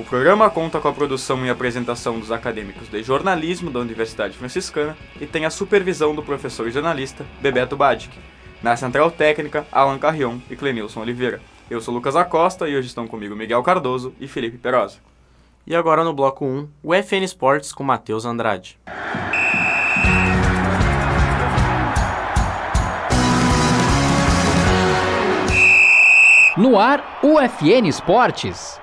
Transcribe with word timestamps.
O 0.00 0.04
programa 0.04 0.48
conta 0.48 0.80
com 0.80 0.88
a 0.88 0.92
produção 0.94 1.44
e 1.44 1.50
apresentação 1.50 2.18
dos 2.18 2.32
acadêmicos 2.32 2.88
de 2.88 3.02
jornalismo 3.02 3.70
da 3.70 3.80
Universidade 3.80 4.34
Franciscana 4.34 4.96
e 5.20 5.26
tem 5.26 5.44
a 5.44 5.50
supervisão 5.50 6.14
do 6.14 6.22
professor 6.22 6.66
e 6.66 6.70
jornalista 6.70 7.26
Bebeto 7.38 7.76
Badic. 7.76 8.18
Na 8.62 8.74
central 8.78 9.10
técnica, 9.10 9.66
Alan 9.70 9.98
Carrion 9.98 10.38
e 10.48 10.56
Clenilson 10.56 11.02
Oliveira. 11.02 11.38
Eu 11.68 11.82
sou 11.82 11.92
Lucas 11.92 12.16
Acosta 12.16 12.66
e 12.66 12.74
hoje 12.74 12.88
estão 12.88 13.06
comigo 13.06 13.36
Miguel 13.36 13.62
Cardoso 13.62 14.14
e 14.18 14.26
Felipe 14.26 14.56
Perosa. 14.56 14.96
E 15.66 15.76
agora 15.76 16.02
no 16.02 16.14
bloco 16.14 16.46
1, 16.46 16.68
o 16.82 16.94
FN 16.94 17.22
Esportes 17.22 17.70
com 17.70 17.84
Matheus 17.84 18.24
Andrade. 18.24 18.80
No 26.56 26.78
ar, 26.78 27.20
UFN 27.22 27.86
Esportes. 27.86 28.80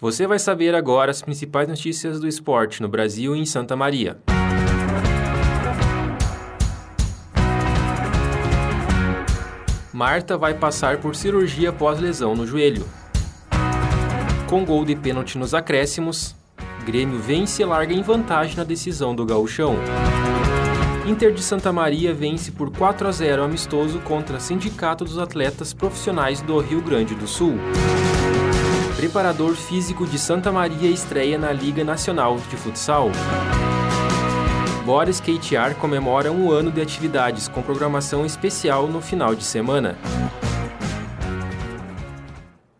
Você 0.00 0.28
vai 0.28 0.38
saber 0.38 0.76
agora 0.76 1.10
as 1.10 1.20
principais 1.20 1.66
notícias 1.66 2.20
do 2.20 2.28
esporte 2.28 2.80
no 2.80 2.88
Brasil 2.88 3.34
e 3.34 3.40
em 3.40 3.44
Santa 3.44 3.74
Maria. 3.74 4.16
Marta 9.92 10.38
vai 10.38 10.54
passar 10.54 10.98
por 10.98 11.16
cirurgia 11.16 11.72
pós-lesão 11.72 12.36
no 12.36 12.46
joelho. 12.46 12.86
Com 14.48 14.64
gol 14.64 14.84
de 14.84 14.94
pênalti 14.94 15.36
nos 15.36 15.52
acréscimos, 15.52 16.36
Grêmio 16.86 17.18
vence 17.18 17.60
e 17.60 17.64
larga 17.64 17.92
em 17.92 18.00
vantagem 18.00 18.56
na 18.56 18.62
decisão 18.62 19.16
do 19.16 19.26
gauchão. 19.26 19.74
Inter 21.08 21.32
de 21.32 21.42
Santa 21.42 21.72
Maria 21.72 22.14
vence 22.14 22.52
por 22.52 22.70
4 22.70 23.08
a 23.08 23.10
0 23.10 23.42
amistoso 23.42 23.98
contra 24.00 24.38
Sindicato 24.38 25.04
dos 25.04 25.18
Atletas 25.18 25.72
Profissionais 25.72 26.40
do 26.40 26.60
Rio 26.60 26.80
Grande 26.80 27.16
do 27.16 27.26
Sul. 27.26 27.58
Preparador 28.98 29.54
físico 29.54 30.04
de 30.04 30.18
Santa 30.18 30.50
Maria 30.50 30.90
estreia 30.90 31.38
na 31.38 31.52
Liga 31.52 31.84
Nacional 31.84 32.36
de 32.50 32.56
Futsal. 32.56 33.12
Bora 34.84 35.08
Skatear 35.08 35.76
comemora 35.76 36.32
um 36.32 36.50
ano 36.50 36.72
de 36.72 36.80
atividades 36.80 37.46
com 37.46 37.62
programação 37.62 38.26
especial 38.26 38.88
no 38.88 39.00
final 39.00 39.36
de 39.36 39.44
semana. 39.44 39.96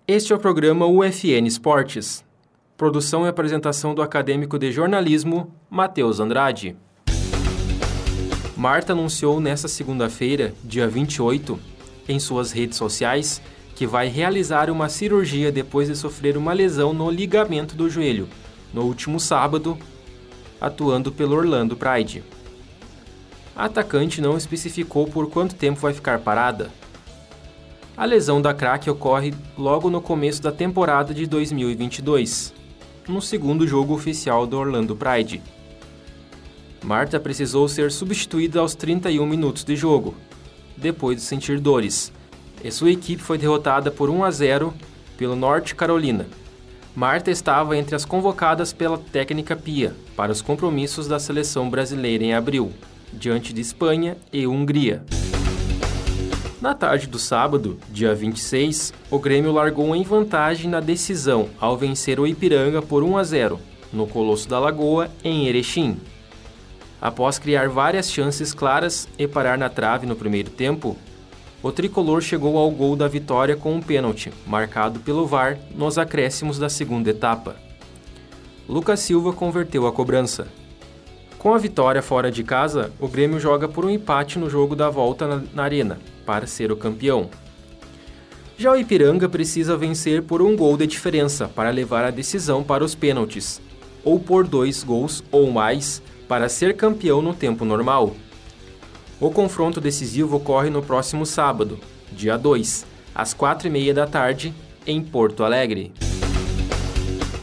Este 0.08 0.32
é 0.32 0.34
o 0.34 0.40
programa 0.40 0.86
UFN 0.86 1.46
Esportes. 1.46 2.24
Produção 2.76 3.24
e 3.24 3.28
apresentação 3.28 3.94
do 3.94 4.02
acadêmico 4.02 4.58
de 4.58 4.72
jornalismo, 4.72 5.54
Matheus 5.70 6.18
Andrade. 6.18 6.76
Marta 8.56 8.92
anunciou 8.92 9.38
nesta 9.38 9.68
segunda-feira, 9.68 10.52
dia 10.64 10.88
28, 10.88 11.56
em 12.08 12.18
suas 12.18 12.50
redes 12.50 12.76
sociais, 12.76 13.40
que 13.78 13.86
vai 13.86 14.08
realizar 14.08 14.70
uma 14.70 14.88
cirurgia 14.88 15.52
depois 15.52 15.86
de 15.86 15.94
sofrer 15.94 16.36
uma 16.36 16.52
lesão 16.52 16.92
no 16.92 17.08
ligamento 17.08 17.76
do 17.76 17.88
joelho, 17.88 18.28
no 18.74 18.82
último 18.82 19.20
sábado, 19.20 19.78
atuando 20.60 21.12
pelo 21.12 21.36
Orlando 21.36 21.76
Pride. 21.76 22.24
A 23.54 23.66
atacante 23.66 24.20
não 24.20 24.36
especificou 24.36 25.06
por 25.06 25.30
quanto 25.30 25.54
tempo 25.54 25.78
vai 25.78 25.94
ficar 25.94 26.18
parada. 26.18 26.72
A 27.96 28.04
lesão 28.04 28.42
da 28.42 28.52
craque 28.52 28.90
ocorre 28.90 29.32
logo 29.56 29.88
no 29.88 30.00
começo 30.00 30.42
da 30.42 30.50
temporada 30.50 31.14
de 31.14 31.24
2022, 31.24 32.52
no 33.06 33.22
segundo 33.22 33.64
jogo 33.64 33.94
oficial 33.94 34.44
do 34.44 34.58
Orlando 34.58 34.96
Pride. 34.96 35.40
Marta 36.82 37.20
precisou 37.20 37.68
ser 37.68 37.92
substituída 37.92 38.58
aos 38.58 38.74
31 38.74 39.24
minutos 39.24 39.62
de 39.62 39.76
jogo, 39.76 40.16
depois 40.76 41.18
de 41.18 41.22
sentir 41.22 41.60
dores, 41.60 42.12
e 42.62 42.70
sua 42.70 42.90
equipe 42.90 43.22
foi 43.22 43.38
derrotada 43.38 43.90
por 43.90 44.10
1 44.10 44.24
a 44.24 44.30
0 44.30 44.74
pelo 45.16 45.36
Norte 45.36 45.74
Carolina. 45.74 46.26
Marta 46.94 47.30
estava 47.30 47.76
entre 47.76 47.94
as 47.94 48.04
convocadas 48.04 48.72
pela 48.72 48.98
técnica 48.98 49.54
Pia 49.54 49.94
para 50.16 50.32
os 50.32 50.42
compromissos 50.42 51.06
da 51.06 51.18
seleção 51.18 51.70
brasileira 51.70 52.24
em 52.24 52.34
abril, 52.34 52.72
diante 53.12 53.52
de 53.52 53.60
Espanha 53.60 54.16
e 54.32 54.46
Hungria. 54.46 55.04
Na 56.60 56.74
tarde 56.74 57.06
do 57.06 57.18
sábado, 57.18 57.78
dia 57.88 58.14
26, 58.14 58.92
o 59.10 59.18
Grêmio 59.18 59.52
largou 59.52 59.94
em 59.94 60.02
vantagem 60.02 60.68
na 60.68 60.80
decisão 60.80 61.48
ao 61.60 61.76
vencer 61.76 62.18
o 62.18 62.26
Ipiranga 62.26 62.82
por 62.82 63.04
1 63.04 63.16
a 63.16 63.22
0 63.22 63.60
no 63.92 64.06
Colosso 64.06 64.48
da 64.48 64.58
Lagoa, 64.58 65.08
em 65.24 65.46
Erechim. 65.46 65.98
Após 67.00 67.38
criar 67.38 67.68
várias 67.68 68.10
chances 68.10 68.52
claras 68.52 69.08
e 69.18 69.26
parar 69.26 69.56
na 69.56 69.68
trave 69.68 70.04
no 70.04 70.16
primeiro 70.16 70.50
tempo, 70.50 70.96
o 71.62 71.72
tricolor 71.72 72.20
chegou 72.20 72.56
ao 72.56 72.70
gol 72.70 72.94
da 72.94 73.08
vitória 73.08 73.56
com 73.56 73.74
um 73.74 73.82
pênalti, 73.82 74.32
marcado 74.46 75.00
pelo 75.00 75.26
VAR 75.26 75.58
nos 75.74 75.98
acréscimos 75.98 76.58
da 76.58 76.68
segunda 76.68 77.10
etapa. 77.10 77.56
Lucas 78.68 79.00
Silva 79.00 79.32
converteu 79.32 79.86
a 79.86 79.92
cobrança. 79.92 80.46
Com 81.38 81.54
a 81.54 81.58
vitória 81.58 82.02
fora 82.02 82.30
de 82.30 82.44
casa, 82.44 82.92
o 83.00 83.08
Grêmio 83.08 83.40
joga 83.40 83.68
por 83.68 83.84
um 83.84 83.90
empate 83.90 84.38
no 84.38 84.50
jogo 84.50 84.76
da 84.76 84.90
volta 84.90 85.26
na, 85.26 85.42
na 85.54 85.62
Arena, 85.64 85.98
para 86.26 86.46
ser 86.46 86.70
o 86.70 86.76
campeão. 86.76 87.30
Já 88.56 88.72
o 88.72 88.76
Ipiranga 88.76 89.28
precisa 89.28 89.76
vencer 89.76 90.22
por 90.22 90.42
um 90.42 90.56
gol 90.56 90.76
de 90.76 90.86
diferença 90.86 91.48
para 91.48 91.70
levar 91.70 92.04
a 92.04 92.10
decisão 92.10 92.62
para 92.62 92.84
os 92.84 92.94
pênaltis, 92.94 93.60
ou 94.04 94.18
por 94.18 94.46
dois 94.46 94.82
gols 94.82 95.22
ou 95.30 95.50
mais 95.50 96.02
para 96.28 96.48
ser 96.48 96.76
campeão 96.76 97.22
no 97.22 97.32
tempo 97.32 97.64
normal. 97.64 98.14
O 99.20 99.32
confronto 99.32 99.80
decisivo 99.80 100.36
ocorre 100.36 100.70
no 100.70 100.80
próximo 100.80 101.26
sábado, 101.26 101.80
dia 102.12 102.36
2, 102.36 102.86
às 103.12 103.34
4h30 103.34 103.92
da 103.92 104.06
tarde, 104.06 104.54
em 104.86 105.02
Porto 105.02 105.42
Alegre. 105.42 105.92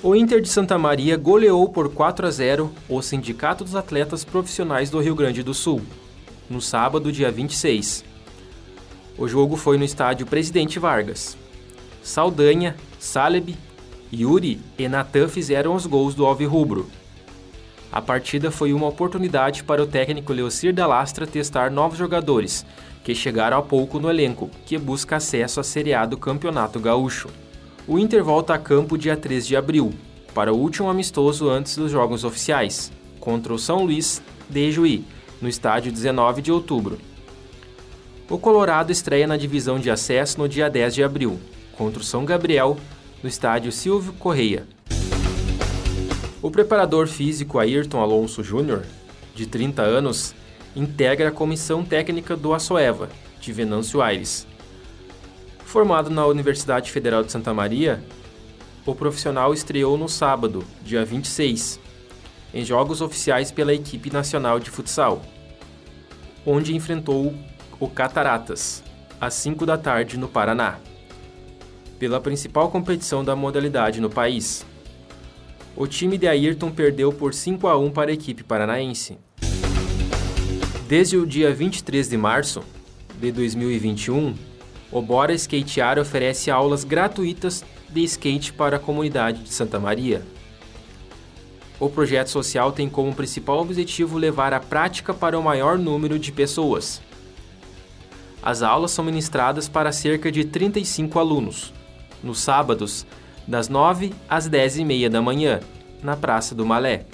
O 0.01 0.15
Inter 0.15 0.39
de 0.39 0.47
Santa 0.47 0.77
Maria 0.77 1.17
goleou 1.17 1.67
por 1.67 1.89
4 1.89 2.27
a 2.27 2.31
0 2.31 2.71
o 2.87 3.01
Sindicato 3.01 3.65
dos 3.65 3.75
Atletas 3.75 4.23
Profissionais 4.23 4.89
do 4.89 5.01
Rio 5.01 5.15
Grande 5.15 5.43
do 5.43 5.53
Sul, 5.53 5.81
no 6.49 6.61
sábado, 6.61 7.11
dia 7.11 7.29
26. 7.29 8.05
O 9.17 9.27
jogo 9.27 9.57
foi 9.57 9.77
no 9.77 9.83
estádio 9.83 10.25
Presidente 10.25 10.79
Vargas. 10.79 11.37
Saldanha, 12.01 12.77
Saleb, 12.99 13.53
Yuri 14.13 14.61
e 14.77 14.87
Natan 14.87 15.27
fizeram 15.27 15.75
os 15.75 15.85
gols 15.85 16.15
do 16.15 16.25
Alvirrubro. 16.25 16.87
A 17.95 18.01
partida 18.01 18.51
foi 18.51 18.73
uma 18.73 18.87
oportunidade 18.87 19.63
para 19.63 19.81
o 19.81 19.87
técnico 19.87 20.33
Leocir 20.33 20.73
da 20.73 20.85
Lastra 20.85 21.25
testar 21.25 21.71
novos 21.71 21.97
jogadores, 21.97 22.65
que 23.05 23.15
chegaram 23.15 23.57
há 23.57 23.61
pouco 23.61 24.01
no 24.01 24.09
elenco, 24.09 24.51
que 24.65 24.77
busca 24.77 25.15
acesso 25.15 25.61
à 25.61 25.63
Série 25.63 25.93
A 25.93 26.05
do 26.05 26.17
Campeonato 26.17 26.77
Gaúcho. 26.77 27.29
O 27.87 27.97
Inter 27.97 28.21
volta 28.21 28.53
a 28.53 28.57
campo 28.57 28.97
dia 28.97 29.15
3 29.15 29.47
de 29.47 29.55
abril, 29.55 29.93
para 30.33 30.51
o 30.51 30.57
último 30.57 30.89
amistoso 30.89 31.49
antes 31.49 31.77
dos 31.77 31.89
jogos 31.89 32.25
oficiais, 32.25 32.91
contra 33.17 33.53
o 33.53 33.57
São 33.57 33.85
Luís 33.85 34.21
de 34.49 34.73
Juí, 34.73 35.05
no 35.41 35.47
estádio 35.47 35.89
19 35.89 36.41
de 36.41 36.51
outubro. 36.51 36.97
O 38.29 38.37
Colorado 38.37 38.91
estreia 38.91 39.25
na 39.25 39.37
divisão 39.37 39.79
de 39.79 39.89
acesso 39.89 40.37
no 40.37 40.49
dia 40.49 40.69
10 40.69 40.95
de 40.95 41.01
abril, 41.01 41.39
contra 41.77 42.01
o 42.01 42.03
São 42.03 42.25
Gabriel, 42.25 42.75
no 43.23 43.29
estádio 43.29 43.71
Silvio 43.71 44.11
Correia. 44.19 44.74
O 46.45 46.51
preparador 46.51 47.07
físico 47.07 47.57
Ayrton 47.57 47.99
Alonso 47.99 48.43
Júnior, 48.43 48.83
de 49.33 49.47
30 49.47 49.81
anos, 49.81 50.35
integra 50.75 51.29
a 51.29 51.31
comissão 51.31 51.83
técnica 51.83 52.37
do 52.37 52.53
Açoeva, 52.53 53.09
de 53.41 53.51
Venâncio 53.51 53.99
Aires. 53.99 54.45
Formado 55.65 56.11
na 56.11 56.23
Universidade 56.27 56.91
Federal 56.91 57.23
de 57.23 57.31
Santa 57.31 57.51
Maria, 57.51 58.03
o 58.85 58.93
profissional 58.93 59.55
estreou 59.55 59.97
no 59.97 60.07
sábado, 60.07 60.63
dia 60.83 61.03
26, 61.03 61.79
em 62.53 62.63
jogos 62.63 63.01
oficiais 63.01 63.49
pela 63.49 63.73
equipe 63.73 64.13
nacional 64.13 64.59
de 64.59 64.69
futsal, 64.69 65.23
onde 66.45 66.75
enfrentou 66.75 67.33
o 67.79 67.89
Cataratas, 67.89 68.83
às 69.19 69.33
5 69.33 69.65
da 69.65 69.79
tarde 69.79 70.15
no 70.15 70.27
Paraná, 70.27 70.77
pela 71.97 72.21
principal 72.21 72.69
competição 72.69 73.25
da 73.25 73.35
modalidade 73.35 73.99
no 73.99 74.11
país 74.11 74.63
o 75.75 75.85
time 75.85 76.17
de 76.17 76.27
Ayrton 76.27 76.71
perdeu 76.71 77.11
por 77.11 77.33
5 77.33 77.67
a 77.67 77.77
1 77.77 77.91
para 77.91 78.11
a 78.11 78.13
equipe 78.13 78.43
paranaense. 78.43 79.17
Desde 80.87 81.17
o 81.17 81.25
dia 81.25 81.53
23 81.53 82.07
de 82.07 82.17
março 82.17 82.63
de 83.19 83.31
2021, 83.31 84.35
o 84.91 85.01
Bora 85.01 85.33
Skatear 85.33 85.99
oferece 85.99 86.49
aulas 86.49 86.83
gratuitas 86.83 87.65
de 87.89 88.03
skate 88.03 88.53
para 88.53 88.77
a 88.77 88.79
comunidade 88.79 89.43
de 89.43 89.49
Santa 89.49 89.79
Maria. 89.79 90.21
O 91.77 91.89
projeto 91.89 92.29
social 92.29 92.71
tem 92.71 92.87
como 92.87 93.13
principal 93.13 93.59
objetivo 93.59 94.17
levar 94.17 94.53
a 94.53 94.61
prática 94.61 95.13
para 95.13 95.37
o 95.37 95.43
maior 95.43 95.77
número 95.77 96.17
de 96.17 96.31
pessoas. 96.31 97.01
As 98.41 98.61
aulas 98.61 98.91
são 98.91 99.03
ministradas 99.03 99.67
para 99.67 99.91
cerca 99.91 100.31
de 100.31 100.45
35 100.45 101.19
alunos, 101.19 101.73
nos 102.23 102.39
sábados, 102.39 103.05
das 103.47 103.69
9 103.69 104.13
às 104.29 104.47
10 104.47 104.79
e 104.79 104.85
meia 104.85 105.09
da 105.09 105.21
manhã, 105.21 105.59
na 106.01 106.15
Praça 106.15 106.55
do 106.55 106.65
Malé. 106.65 107.05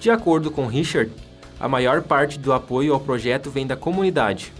De 0.00 0.10
acordo 0.10 0.50
com 0.50 0.66
Richard, 0.66 1.10
a 1.58 1.68
maior 1.68 2.02
parte 2.02 2.38
do 2.38 2.52
apoio 2.52 2.92
ao 2.92 3.00
projeto 3.00 3.50
vem 3.50 3.66
da 3.66 3.76
comunidade. 3.76 4.52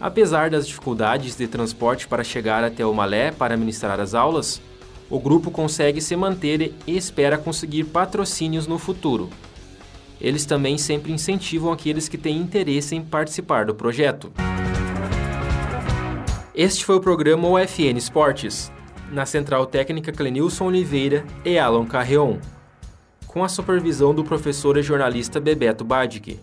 Apesar 0.00 0.50
das 0.50 0.66
dificuldades 0.66 1.36
de 1.36 1.46
transporte 1.46 2.06
para 2.06 2.24
chegar 2.24 2.64
até 2.64 2.84
o 2.84 2.92
Malé 2.92 3.30
para 3.30 3.56
ministrar 3.56 4.00
as 4.00 4.14
aulas, 4.14 4.60
o 5.08 5.18
grupo 5.18 5.50
consegue 5.50 6.00
se 6.00 6.16
manter 6.16 6.74
e 6.86 6.96
espera 6.96 7.38
conseguir 7.38 7.84
patrocínios 7.84 8.66
no 8.66 8.78
futuro. 8.78 9.30
Eles 10.20 10.44
também 10.44 10.78
sempre 10.78 11.12
incentivam 11.12 11.72
aqueles 11.72 12.08
que 12.08 12.18
têm 12.18 12.38
interesse 12.38 12.96
em 12.96 13.02
participar 13.02 13.66
do 13.66 13.74
projeto. 13.74 14.32
Este 16.54 16.84
foi 16.84 16.96
o 16.96 17.00
programa 17.00 17.48
UFN 17.48 17.96
Esportes, 17.96 18.70
na 19.14 19.24
Central 19.24 19.64
Técnica 19.66 20.12
Clenilson 20.12 20.66
Oliveira 20.66 21.24
e 21.44 21.58
Alan 21.58 21.86
Carreon, 21.86 22.36
com 23.26 23.42
a 23.44 23.48
supervisão 23.48 24.14
do 24.14 24.24
professor 24.24 24.76
e 24.76 24.82
jornalista 24.82 25.40
Bebeto 25.40 25.84
Badic. 25.84 26.38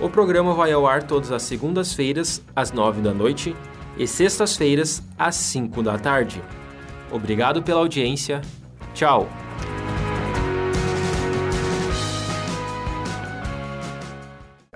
O 0.00 0.08
programa 0.08 0.54
vai 0.54 0.72
ao 0.72 0.86
ar 0.86 1.02
todas 1.02 1.32
as 1.32 1.42
segundas-feiras, 1.42 2.42
às 2.54 2.70
nove 2.70 3.00
da 3.00 3.12
noite, 3.12 3.56
e 3.98 4.06
sextas-feiras, 4.06 5.02
às 5.18 5.34
cinco 5.34 5.82
da 5.82 5.98
tarde. 5.98 6.42
Obrigado 7.10 7.62
pela 7.62 7.80
audiência. 7.80 8.40
Tchau! 8.94 9.28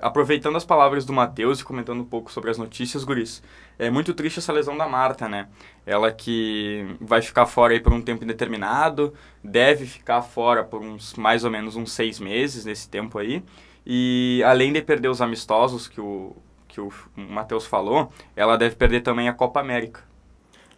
Aproveitando 0.01 0.55
as 0.55 0.65
palavras 0.65 1.05
do 1.05 1.13
Matheus 1.13 1.59
e 1.59 1.63
comentando 1.63 2.01
um 2.01 2.05
pouco 2.05 2.31
sobre 2.31 2.49
as 2.49 2.57
notícias, 2.57 3.03
Guris, 3.03 3.43
é 3.77 3.89
muito 3.89 4.15
triste 4.15 4.39
essa 4.39 4.51
lesão 4.51 4.75
da 4.75 4.87
Marta, 4.87 5.29
né? 5.29 5.47
Ela 5.85 6.11
que 6.11 6.95
vai 6.99 7.21
ficar 7.21 7.45
fora 7.45 7.73
aí 7.73 7.79
por 7.79 7.93
um 7.93 8.01
tempo 8.01 8.23
indeterminado, 8.23 9.13
deve 9.43 9.85
ficar 9.85 10.23
fora 10.23 10.63
por 10.63 10.81
uns 10.81 11.13
mais 11.13 11.43
ou 11.43 11.51
menos 11.51 11.75
uns 11.75 11.91
seis 11.91 12.19
meses 12.19 12.65
nesse 12.65 12.89
tempo 12.89 13.19
aí. 13.19 13.43
E 13.85 14.41
além 14.43 14.73
de 14.73 14.81
perder 14.81 15.07
os 15.07 15.21
amistosos 15.21 15.87
que 15.87 16.01
o, 16.01 16.35
que 16.67 16.81
o 16.81 16.91
Matheus 17.15 17.67
falou, 17.67 18.11
ela 18.35 18.57
deve 18.57 18.75
perder 18.75 19.01
também 19.01 19.29
a 19.29 19.33
Copa 19.33 19.59
América. 19.59 20.01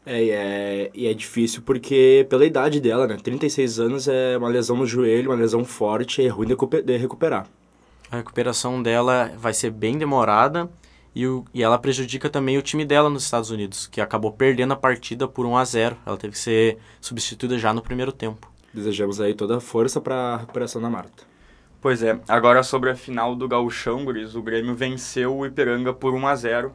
É 0.06 0.22
e, 0.22 0.32
é, 0.32 0.92
e 0.94 1.08
é 1.08 1.14
difícil 1.14 1.62
porque 1.62 2.28
pela 2.30 2.46
idade 2.46 2.82
dela, 2.82 3.08
né? 3.08 3.18
36 3.24 3.80
anos 3.80 4.08
é 4.10 4.38
uma 4.38 4.50
lesão 4.50 4.76
no 4.76 4.86
joelho, 4.86 5.30
uma 5.32 5.38
lesão 5.38 5.64
forte, 5.64 6.22
é 6.22 6.28
ruim 6.28 6.48
de 6.48 6.98
recuperar. 6.98 7.48
A 8.14 8.18
recuperação 8.18 8.84
dela 8.84 9.32
vai 9.40 9.56
ser 9.56 9.72
bem 9.72 9.98
demorada 9.98 10.70
e, 11.16 11.26
o, 11.26 11.44
e 11.52 11.64
ela 11.64 11.80
prejudica 11.80 12.30
também 12.30 12.60
o 12.60 12.62
time 12.62 12.86
dela 12.86 13.10
nos 13.10 13.24
Estados 13.24 13.50
Unidos, 13.50 13.88
que 13.88 14.00
acabou 14.00 14.32
perdendo 14.32 14.72
a 14.72 14.76
partida 14.76 15.28
por 15.28 15.48
1 15.48 15.58
a 15.58 15.66
0 15.66 15.98
Ela 16.06 16.16
teve 16.16 16.34
que 16.34 16.40
ser 16.40 16.78
substituída 17.02 17.58
já 17.58 17.74
no 17.74 17.82
primeiro 17.82 18.12
tempo. 18.12 18.52
Desejamos 18.72 19.20
aí 19.20 19.34
toda 19.34 19.58
a 19.58 19.60
força 19.60 20.00
para 20.00 20.16
a 20.16 20.38
recuperação 20.38 20.80
da 20.80 20.92
Marta. 20.92 21.24
Pois 21.82 22.04
é, 22.04 22.20
agora 22.28 22.62
sobre 22.62 22.92
a 22.92 22.96
final 22.96 23.36
do 23.36 23.48
Gauchão, 23.48 24.06
Guris, 24.06 24.36
o 24.36 24.44
Grêmio 24.44 24.76
venceu 24.76 25.36
o 25.36 25.44
Ipiranga 25.44 25.92
por 25.92 26.14
1 26.14 26.28
a 26.28 26.36
0 26.36 26.72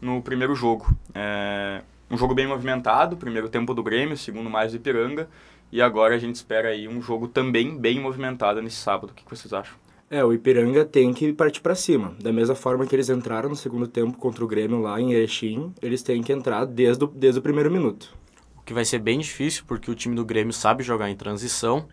no 0.00 0.20
primeiro 0.20 0.56
jogo. 0.56 0.92
É, 1.14 1.82
um 2.10 2.18
jogo 2.18 2.34
bem 2.34 2.48
movimentado, 2.48 3.16
primeiro 3.16 3.48
tempo 3.48 3.72
do 3.74 3.82
Grêmio, 3.84 4.16
segundo 4.16 4.50
mais 4.50 4.72
do 4.72 4.78
Ipiranga, 4.78 5.28
e 5.70 5.80
agora 5.80 6.16
a 6.16 6.18
gente 6.18 6.34
espera 6.34 6.70
aí 6.70 6.88
um 6.88 7.00
jogo 7.00 7.28
também 7.28 7.78
bem 7.78 8.00
movimentado 8.00 8.60
nesse 8.60 8.78
sábado. 8.78 9.10
O 9.10 9.14
que 9.14 9.22
vocês 9.30 9.52
acham? 9.52 9.78
É, 10.12 10.24
o 10.24 10.32
Ipiranga 10.32 10.84
tem 10.84 11.14
que 11.14 11.32
partir 11.32 11.60
para 11.60 11.76
cima. 11.76 12.16
Da 12.20 12.32
mesma 12.32 12.56
forma 12.56 12.84
que 12.84 12.96
eles 12.96 13.08
entraram 13.08 13.48
no 13.48 13.54
segundo 13.54 13.86
tempo 13.86 14.18
contra 14.18 14.44
o 14.44 14.48
Grêmio 14.48 14.80
lá 14.80 15.00
em 15.00 15.12
Erechim, 15.12 15.72
eles 15.80 16.02
têm 16.02 16.20
que 16.20 16.32
entrar 16.32 16.64
desde 16.64 17.04
o, 17.04 17.06
desde 17.06 17.38
o 17.38 17.42
primeiro 17.42 17.70
minuto. 17.70 18.12
O 18.56 18.62
que 18.62 18.74
vai 18.74 18.84
ser 18.84 18.98
bem 18.98 19.20
difícil, 19.20 19.62
porque 19.68 19.88
o 19.88 19.94
time 19.94 20.16
do 20.16 20.24
Grêmio 20.24 20.52
sabe 20.52 20.82
jogar 20.82 21.08
em 21.08 21.16
transição 21.16 21.86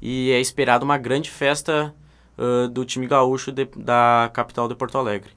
e 0.00 0.30
é 0.30 0.40
esperado 0.40 0.84
uma 0.84 0.96
grande 0.96 1.30
festa 1.30 1.92
uh, 2.38 2.68
do 2.68 2.84
time 2.84 3.08
gaúcho 3.08 3.50
de, 3.50 3.64
da 3.76 4.30
capital 4.32 4.68
de 4.68 4.76
Porto 4.76 4.96
Alegre. 4.96 5.32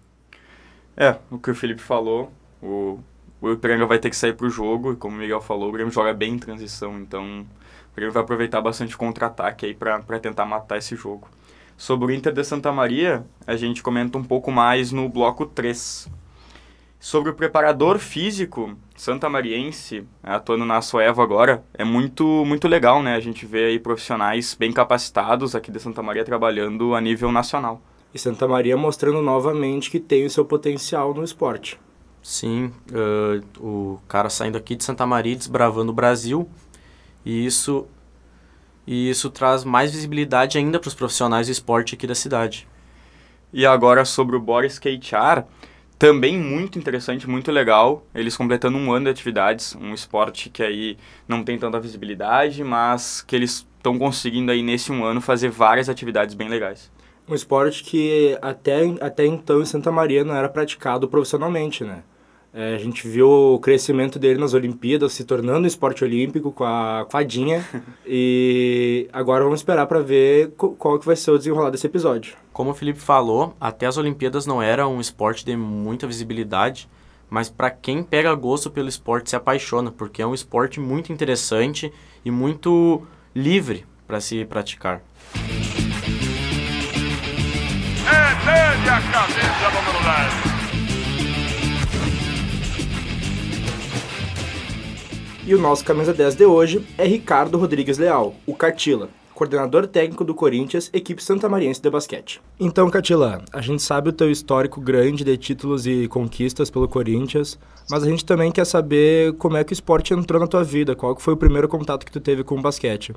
É, 0.95 1.17
o 1.31 1.39
que 1.39 1.49
o 1.49 1.55
Felipe 1.55 1.81
falou, 1.81 2.31
o 2.61 2.99
o 3.41 3.51
Ipiranga 3.53 3.87
vai 3.87 3.97
ter 3.97 4.11
que 4.11 4.15
sair 4.15 4.33
para 4.33 4.45
o 4.45 4.49
jogo, 4.51 4.93
e 4.93 4.95
como 4.95 5.15
o 5.15 5.19
Miguel 5.19 5.41
falou, 5.41 5.69
o 5.69 5.71
Grêmio 5.71 5.91
joga 5.91 6.13
bem 6.13 6.33
em 6.33 6.37
transição, 6.37 6.99
então 6.99 7.41
o 7.41 7.95
Grêmio 7.95 8.13
vai 8.13 8.21
aproveitar 8.21 8.61
bastante 8.61 8.95
contra-ataque 8.95 9.65
aí 9.65 9.73
para 9.73 10.19
tentar 10.19 10.45
matar 10.45 10.77
esse 10.77 10.95
jogo. 10.95 11.27
Sobre 11.81 12.05
o 12.05 12.15
Inter 12.15 12.31
de 12.31 12.43
Santa 12.43 12.71
Maria, 12.71 13.25
a 13.47 13.55
gente 13.55 13.81
comenta 13.81 14.15
um 14.15 14.23
pouco 14.23 14.51
mais 14.51 14.91
no 14.91 15.09
bloco 15.09 15.47
3. 15.47 16.07
Sobre 16.99 17.31
o 17.31 17.33
preparador 17.33 17.97
físico 17.97 18.77
santa 18.95 19.27
mariense, 19.27 20.05
atuando 20.21 20.63
na 20.63 20.79
Soevo 20.83 21.23
agora, 21.23 21.65
é 21.73 21.83
muito, 21.83 22.45
muito 22.45 22.67
legal, 22.67 23.01
né? 23.01 23.15
A 23.15 23.19
gente 23.19 23.47
vê 23.47 23.65
aí 23.65 23.79
profissionais 23.79 24.53
bem 24.53 24.71
capacitados 24.71 25.55
aqui 25.55 25.71
de 25.71 25.79
Santa 25.79 26.03
Maria 26.03 26.23
trabalhando 26.23 26.93
a 26.93 27.01
nível 27.01 27.31
nacional. 27.31 27.81
E 28.13 28.19
Santa 28.19 28.47
Maria 28.47 28.77
mostrando 28.77 29.19
novamente 29.19 29.89
que 29.89 29.99
tem 29.99 30.23
o 30.23 30.29
seu 30.29 30.45
potencial 30.45 31.15
no 31.15 31.23
esporte. 31.23 31.79
Sim, 32.21 32.71
uh, 32.91 33.43
o 33.59 33.99
cara 34.07 34.29
saindo 34.29 34.55
aqui 34.55 34.75
de 34.75 34.83
Santa 34.83 35.07
Maria, 35.07 35.35
desbravando 35.35 35.91
o 35.91 35.95
Brasil, 35.95 36.47
e 37.25 37.43
isso, 37.43 37.87
e 38.85 39.09
isso 39.09 39.29
traz 39.29 39.63
mais 39.63 39.91
visibilidade 39.91 40.57
ainda 40.57 40.79
para 40.79 40.87
os 40.87 40.93
profissionais 40.95 41.47
do 41.47 41.51
esporte 41.51 41.95
aqui 41.95 42.07
da 42.07 42.15
cidade. 42.15 42.67
E 43.53 43.65
agora 43.65 44.05
sobre 44.05 44.35
o 44.35 44.39
Boris 44.39 44.79
Keitiar, 44.79 45.45
também 45.99 46.37
muito 46.37 46.79
interessante, 46.79 47.29
muito 47.29 47.51
legal, 47.51 48.03
eles 48.15 48.35
completando 48.35 48.77
um 48.77 48.91
ano 48.91 49.05
de 49.05 49.11
atividades, 49.11 49.75
um 49.75 49.93
esporte 49.93 50.49
que 50.49 50.63
aí 50.63 50.97
não 51.27 51.43
tem 51.43 51.59
tanta 51.59 51.79
visibilidade, 51.79 52.63
mas 52.63 53.21
que 53.21 53.35
eles 53.35 53.67
estão 53.77 53.99
conseguindo 53.99 54.51
aí 54.51 54.63
nesse 54.63 54.91
um 54.91 55.03
ano 55.03 55.21
fazer 55.21 55.49
várias 55.49 55.89
atividades 55.89 56.33
bem 56.33 56.49
legais. 56.49 56.91
Um 57.27 57.35
esporte 57.35 57.83
que 57.83 58.37
até, 58.41 58.81
até 58.99 59.25
então 59.25 59.61
em 59.61 59.65
Santa 59.65 59.91
Maria 59.91 60.23
não 60.23 60.35
era 60.35 60.49
praticado 60.49 61.07
profissionalmente, 61.07 61.83
né? 61.83 62.03
É, 62.53 62.75
a 62.75 62.77
gente 62.77 63.07
viu 63.07 63.29
o 63.29 63.59
crescimento 63.59 64.19
dele 64.19 64.39
nas 64.39 64.53
Olimpíadas, 64.53 65.13
se 65.13 65.23
tornando 65.23 65.61
um 65.61 65.67
esporte 65.67 66.03
olímpico 66.03 66.51
com 66.51 66.65
a 66.65 67.07
fadinha. 67.09 67.65
e 68.05 69.07
agora 69.13 69.43
vamos 69.43 69.61
esperar 69.61 69.85
para 69.87 70.01
ver 70.01 70.51
qual 70.57 70.99
que 70.99 71.05
vai 71.05 71.15
ser 71.15 71.31
o 71.31 71.37
desenrolar 71.37 71.69
desse 71.69 71.87
episódio. 71.87 72.35
Como 72.51 72.71
o 72.71 72.73
Felipe 72.73 72.99
falou, 72.99 73.55
até 73.59 73.85
as 73.85 73.97
Olimpíadas 73.97 74.45
não 74.45 74.61
era 74.61 74.85
um 74.87 74.99
esporte 74.99 75.45
de 75.45 75.55
muita 75.55 76.05
visibilidade, 76.05 76.89
mas 77.29 77.49
para 77.49 77.71
quem 77.71 78.03
pega 78.03 78.33
gosto 78.35 78.69
pelo 78.69 78.89
esporte 78.89 79.29
se 79.29 79.35
apaixona, 79.37 79.89
porque 79.89 80.21
é 80.21 80.27
um 80.27 80.33
esporte 80.33 80.79
muito 80.79 81.13
interessante 81.13 81.91
e 82.25 82.29
muito 82.29 83.01
livre 83.33 83.85
para 84.05 84.19
se 84.19 84.43
praticar. 84.43 85.01
É, 88.05 88.31
a 88.89 90.50
E 95.43 95.55
o 95.55 95.59
nosso 95.59 95.83
camisa 95.83 96.13
10 96.13 96.35
de 96.35 96.45
hoje 96.45 96.85
é 96.99 97.03
Ricardo 97.03 97.57
Rodrigues 97.57 97.97
Leal, 97.97 98.35
o 98.45 98.53
Catila, 98.53 99.09
coordenador 99.33 99.87
técnico 99.87 100.23
do 100.23 100.35
Corinthians, 100.35 100.87
equipe 100.93 101.23
santamariense 101.23 101.81
de 101.81 101.89
basquete. 101.89 102.39
Então, 102.59 102.87
Catila, 102.91 103.43
a 103.51 103.59
gente 103.59 103.81
sabe 103.81 104.09
o 104.09 104.13
teu 104.13 104.29
histórico 104.29 104.79
grande 104.79 105.23
de 105.23 105.35
títulos 105.37 105.87
e 105.87 106.07
conquistas 106.07 106.69
pelo 106.69 106.87
Corinthians, 106.87 107.57
mas 107.89 108.03
a 108.03 108.05
gente 108.07 108.23
também 108.23 108.51
quer 108.51 108.65
saber 108.65 109.33
como 109.33 109.57
é 109.57 109.63
que 109.63 109.71
o 109.71 109.73
esporte 109.73 110.13
entrou 110.13 110.39
na 110.39 110.45
tua 110.45 110.63
vida, 110.63 110.95
qual 110.95 111.17
foi 111.19 111.33
o 111.33 111.37
primeiro 111.37 111.67
contato 111.67 112.05
que 112.05 112.11
tu 112.11 112.19
teve 112.19 112.43
com 112.43 112.59
o 112.59 112.61
basquete? 112.61 113.15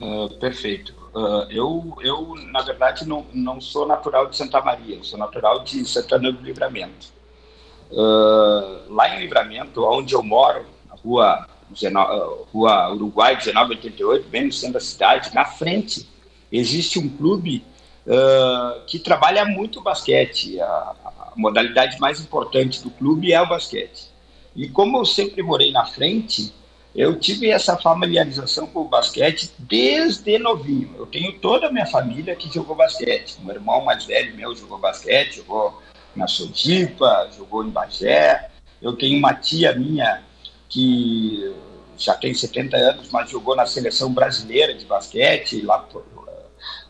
Uh, 0.00 0.38
perfeito. 0.40 0.94
Uh, 1.14 1.50
eu, 1.50 1.98
eu, 2.00 2.34
na 2.50 2.62
verdade, 2.62 3.06
não, 3.06 3.26
não 3.34 3.60
sou 3.60 3.86
natural 3.86 4.26
de 4.26 4.36
Santa 4.38 4.62
Maria, 4.62 4.98
sou 5.02 5.18
natural 5.18 5.62
de 5.64 5.84
Santana 5.84 6.32
do 6.32 6.42
Livramento. 6.42 7.14
Uh, 7.90 8.92
lá 8.92 9.14
em 9.14 9.20
Livramento, 9.20 9.84
onde 9.84 10.14
eu 10.14 10.22
moro, 10.22 10.66
rua, 11.04 11.46
19, 11.70 12.46
rua 12.52 12.92
Uruguai 12.92 13.36
1988, 13.36 14.28
bem 14.28 14.46
no 14.46 14.52
centro 14.52 14.74
da 14.74 14.80
cidade, 14.80 15.34
na 15.34 15.44
frente 15.44 16.08
existe 16.50 16.98
um 16.98 17.08
clube 17.08 17.64
uh, 18.06 18.84
que 18.86 18.98
trabalha 18.98 19.44
muito 19.44 19.80
basquete. 19.80 20.60
A, 20.60 20.66
a, 21.04 21.32
modalidade 21.36 22.00
mais 22.00 22.18
importante 22.18 22.82
do 22.82 22.90
clube 22.90 23.30
é 23.30 23.40
o 23.40 23.46
basquete. 23.46 24.08
E 24.54 24.68
como 24.68 24.96
eu 24.96 25.04
sempre 25.04 25.42
morei 25.42 25.70
na 25.70 25.84
frente, 25.84 26.50
eu 26.94 27.18
tive 27.18 27.50
essa 27.50 27.76
familiarização 27.76 28.66
com 28.66 28.80
o 28.80 28.88
basquete 28.88 29.52
desde 29.58 30.38
novinho. 30.38 30.94
Eu 30.96 31.04
tenho 31.04 31.38
toda 31.38 31.66
a 31.66 31.70
minha 31.70 31.84
família 31.84 32.34
que 32.34 32.52
jogou 32.52 32.74
basquete. 32.74 33.36
Meu 33.42 33.54
irmão 33.54 33.84
mais 33.84 34.06
velho 34.06 34.34
meu 34.34 34.56
jogou 34.56 34.78
basquete, 34.78 35.36
jogou 35.36 35.82
na 36.16 36.26
Sotipa, 36.26 37.28
jogou 37.36 37.64
em 37.64 37.70
Bagé. 37.70 38.50
Eu 38.80 38.94
tenho 38.94 39.18
uma 39.18 39.34
tia 39.34 39.74
minha 39.74 40.22
que 40.68 41.54
já 41.96 42.14
tem 42.14 42.34
70 42.34 42.76
anos, 42.76 43.08
mas 43.10 43.30
jogou 43.30 43.56
na 43.56 43.66
seleção 43.66 44.12
brasileira 44.12 44.74
de 44.74 44.84
basquete, 44.84 45.62
lá 45.62 45.86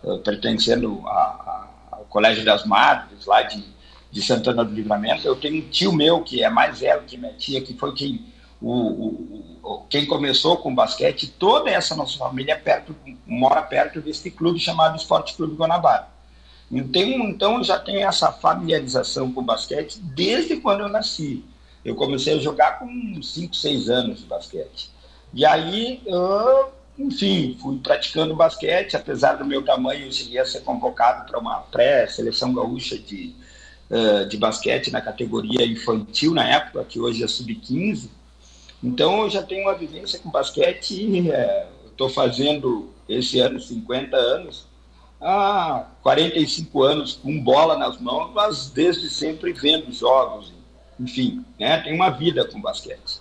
uh, 0.03 0.19
pertencendo 0.19 1.03
a, 1.07 1.11
a, 1.11 1.69
ao 1.93 2.05
Colégio 2.05 2.45
das 2.45 2.65
Madres, 2.65 3.27
lá 3.27 3.43
de, 3.43 3.65
de 4.11 4.23
Santana 4.23 4.65
do 4.65 4.75
Livramento. 4.75 5.27
Eu 5.27 5.37
tenho 5.37 5.65
um 5.65 5.69
tio 5.69 5.93
meu 5.93 6.23
que 6.23 6.43
é 6.43 6.51
mais 6.51 6.81
velho 6.81 7.03
que 7.03 7.17
minha 7.17 7.33
tia, 7.35 7.61
que 7.61 7.75
foi 7.75 7.95
quem, 7.95 8.27
o, 8.61 8.73
o, 8.73 9.59
o 9.63 9.79
quem 9.89 10.07
começou 10.07 10.57
com 10.57 10.75
basquete. 10.75 11.29
Toda 11.39 11.71
essa 11.71 11.95
nossa 11.95 12.19
família 12.19 12.53
é 12.53 12.57
perto, 12.57 12.97
mora 13.27 13.63
perto 13.63 14.01
desse 14.01 14.31
clube 14.31 14.59
chamado 14.59 14.97
Esporte 14.97 15.35
Clube 15.35 15.57
Guanabara. 15.57 16.16
Então, 16.71 17.03
então 17.03 17.65
já 17.65 17.79
tenho 17.79 18.07
essa 18.07 18.33
familiarização 18.33 19.33
com 19.33 19.43
basquete 19.43 19.99
desde 20.01 20.57
quando 20.57 20.81
eu 20.81 20.89
nasci. 20.89 21.45
Eu 21.85 21.95
comecei 21.95 22.35
a 22.35 22.39
jogar 22.39 22.79
com 22.79 23.23
5, 23.23 23.55
6 23.55 23.89
anos 23.89 24.19
de 24.19 24.27
basquete. 24.27 24.91
E 25.33 25.45
aí, 25.45 26.01
eu, 26.05 26.73
enfim, 26.99 27.57
fui 27.61 27.79
praticando 27.79 28.35
basquete, 28.35 28.97
apesar 28.97 29.35
do 29.35 29.45
meu 29.45 29.65
tamanho, 29.65 30.07
eu 30.07 30.13
cheguei 30.13 30.39
a 30.39 30.47
ser 30.47 30.61
convocado 30.61 31.31
para 31.31 31.39
uma 31.39 31.61
pré-seleção 31.61 32.53
gaúcha 32.53 32.99
de, 32.99 33.35
uh, 33.89 34.27
de 34.29 34.37
basquete 34.37 34.91
na 34.91 35.01
categoria 35.01 35.65
infantil 35.65 36.35
na 36.35 36.49
época, 36.49 36.85
que 36.85 36.99
hoje 36.99 37.23
é 37.23 37.29
sub-15. 37.29 38.09
Então 38.83 39.23
eu 39.23 39.31
já 39.31 39.43
tenho 39.43 39.63
uma 39.63 39.75
vivência 39.75 40.19
com 40.19 40.31
basquete 40.31 40.93
e 40.93 41.31
é, 41.31 41.69
estou 41.87 42.09
fazendo 42.09 42.91
esse 43.09 43.39
ano 43.39 43.61
50 43.61 44.17
anos, 44.17 44.67
há 45.21 45.87
45 46.03 46.83
anos 46.83 47.15
com 47.15 47.41
bola 47.41 47.77
nas 47.77 48.01
mãos, 48.01 48.33
mas 48.35 48.71
desde 48.71 49.09
sempre 49.09 49.53
vendo 49.53 49.93
jogos, 49.93 50.53
enfim, 50.99 51.45
né, 51.59 51.79
tem 51.79 51.95
uma 51.95 52.11
vida 52.11 52.47
com 52.47 52.61
basquete. 52.61 53.21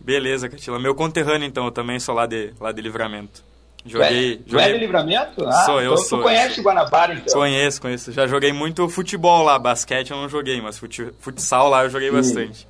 Beleza, 0.00 0.48
Catila. 0.48 0.78
Meu 0.78 0.94
conterrâneo, 0.94 1.46
então, 1.46 1.64
eu 1.64 1.72
também 1.72 1.98
sou 1.98 2.14
lá 2.14 2.26
de, 2.26 2.52
lá 2.60 2.72
de 2.72 2.82
Livramento. 2.82 3.42
Joguei. 3.86 4.36
Tu 4.38 4.58
é 4.58 4.72
de 4.72 4.78
Livramento? 4.78 5.46
Ah, 5.46 5.64
sou, 5.64 5.80
eu 5.80 5.92
então 5.92 6.04
sou. 6.04 6.18
Tu 6.18 6.22
conhece 6.22 6.60
Guanabara, 6.62 7.14
então? 7.14 7.34
Conheço, 7.34 7.80
conheço. 7.80 8.12
Já 8.12 8.26
joguei 8.26 8.52
muito 8.52 8.88
futebol 8.88 9.42
lá, 9.42 9.58
basquete 9.58 10.10
eu 10.10 10.16
não 10.16 10.28
joguei, 10.28 10.60
mas 10.60 10.80
futsal 11.18 11.68
lá 11.68 11.84
eu 11.84 11.90
joguei 11.90 12.08
Sim. 12.08 12.16
bastante. 12.16 12.68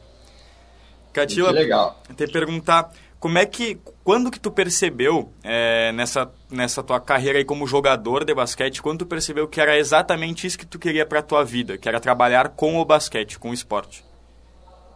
Catila, 1.12 1.52
legal. 1.52 2.02
te 2.16 2.26
perguntar, 2.26 2.90
como 3.24 3.38
é 3.38 3.46
que, 3.46 3.78
quando 4.04 4.30
que 4.30 4.38
tu 4.38 4.50
percebeu 4.50 5.32
é, 5.42 5.90
nessa, 5.92 6.30
nessa 6.50 6.82
tua 6.82 7.00
carreira 7.00 7.38
aí 7.38 7.44
como 7.46 7.66
jogador 7.66 8.22
de 8.22 8.34
basquete, 8.34 8.82
quando 8.82 8.98
tu 8.98 9.06
percebeu 9.06 9.48
que 9.48 9.58
era 9.58 9.78
exatamente 9.78 10.46
isso 10.46 10.58
que 10.58 10.66
tu 10.66 10.78
queria 10.78 11.06
para 11.06 11.22
tua 11.22 11.42
vida, 11.42 11.78
que 11.78 11.88
era 11.88 11.98
trabalhar 11.98 12.50
com 12.50 12.76
o 12.76 12.84
basquete, 12.84 13.38
com 13.38 13.48
o 13.48 13.54
esporte? 13.54 14.04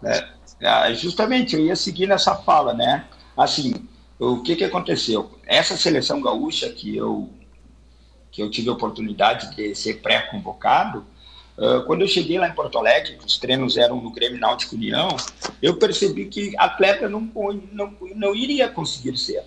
É, 0.05 0.29
é, 0.61 0.93
justamente, 0.93 1.57
eu 1.57 1.65
ia 1.65 1.75
seguir 1.75 2.07
nessa 2.07 2.35
fala, 2.35 2.75
né? 2.75 3.07
Assim, 3.35 3.73
o 4.19 4.43
que 4.43 4.57
que 4.57 4.65
aconteceu? 4.65 5.31
Essa 5.47 5.75
seleção 5.75 6.21
gaúcha 6.21 6.69
que 6.69 6.95
eu 6.95 7.31
que 8.31 8.43
eu 8.43 8.51
tive 8.51 8.69
a 8.69 8.73
oportunidade 8.73 9.57
de 9.57 9.75
ser 9.75 10.03
pré-convocado, 10.03 11.03
uh, 11.59 11.85
quando 11.85 12.03
eu 12.03 12.09
cheguei 12.09 12.39
lá 12.39 12.49
em 12.49 12.55
Porto 12.55 12.79
Alegre, 12.79 13.19
os 13.25 13.37
treinos 13.37 13.77
eram 13.77 14.01
no 14.01 14.11
Grêmio 14.11 14.41
Náutico 14.41 14.75
União, 14.75 15.09
eu 15.61 15.77
percebi 15.77 16.27
que 16.27 16.55
atleta 16.57 17.09
não, 17.09 17.21
não, 17.73 17.95
não 18.15 18.35
iria 18.35 18.69
conseguir 18.69 19.17
ser, 19.19 19.45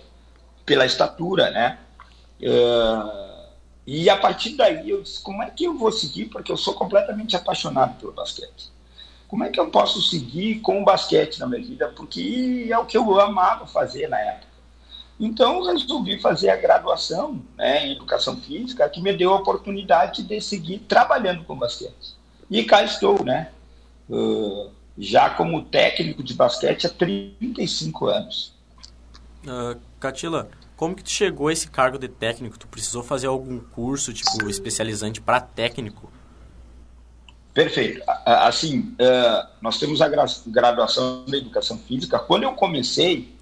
pela 0.64 0.86
estatura, 0.86 1.50
né? 1.50 1.78
Uh, 2.40 3.42
e 3.86 4.08
a 4.08 4.16
partir 4.16 4.56
daí 4.56 4.88
eu 4.88 5.02
disse, 5.02 5.20
como 5.22 5.42
é 5.42 5.50
que 5.50 5.64
eu 5.64 5.76
vou 5.76 5.90
seguir? 5.90 6.26
Porque 6.26 6.52
eu 6.52 6.56
sou 6.56 6.74
completamente 6.74 7.34
apaixonado 7.34 7.98
pelo 7.98 8.12
basquete 8.12 8.72
como 9.32 9.44
é 9.44 9.48
que 9.48 9.58
eu 9.58 9.70
posso 9.70 10.02
seguir 10.02 10.60
com 10.60 10.82
o 10.82 10.84
basquete 10.84 11.40
na 11.40 11.46
minha 11.46 11.64
vida? 11.64 11.88
Porque 11.96 12.68
é 12.70 12.76
o 12.76 12.84
que 12.84 12.98
eu 12.98 13.18
amava 13.18 13.66
fazer 13.66 14.06
na 14.06 14.20
época. 14.20 14.51
Então, 15.22 15.62
resolvi 15.62 16.20
fazer 16.20 16.50
a 16.50 16.56
graduação 16.56 17.40
né, 17.56 17.86
em 17.86 17.92
Educação 17.92 18.36
Física, 18.40 18.88
que 18.88 19.00
me 19.00 19.16
deu 19.16 19.32
a 19.32 19.36
oportunidade 19.36 20.24
de 20.24 20.40
seguir 20.40 20.80
trabalhando 20.80 21.44
com 21.44 21.56
basquete. 21.56 22.16
E 22.50 22.64
cá 22.64 22.82
estou, 22.82 23.24
né? 23.24 23.52
Uh, 24.10 24.68
já 24.98 25.30
como 25.30 25.62
técnico 25.62 26.24
de 26.24 26.34
basquete 26.34 26.88
há 26.88 26.90
35 26.90 28.06
anos. 28.06 28.52
Uh, 29.46 29.80
Catila, 30.00 30.50
como 30.76 30.96
que 30.96 31.04
tu 31.04 31.10
chegou 31.10 31.46
a 31.46 31.52
esse 31.52 31.70
cargo 31.70 32.00
de 32.00 32.08
técnico? 32.08 32.58
Tu 32.58 32.66
precisou 32.66 33.04
fazer 33.04 33.28
algum 33.28 33.60
curso, 33.60 34.12
tipo, 34.12 34.50
especializante 34.50 35.20
para 35.20 35.40
técnico? 35.40 36.10
Perfeito. 37.54 38.02
Assim, 38.26 38.96
nós 39.60 39.78
temos 39.78 40.00
a 40.00 40.08
graduação 40.08 41.24
da 41.26 41.36
educação 41.36 41.78
física. 41.78 42.18
Quando 42.18 42.44
eu 42.44 42.54
comecei, 42.54 43.32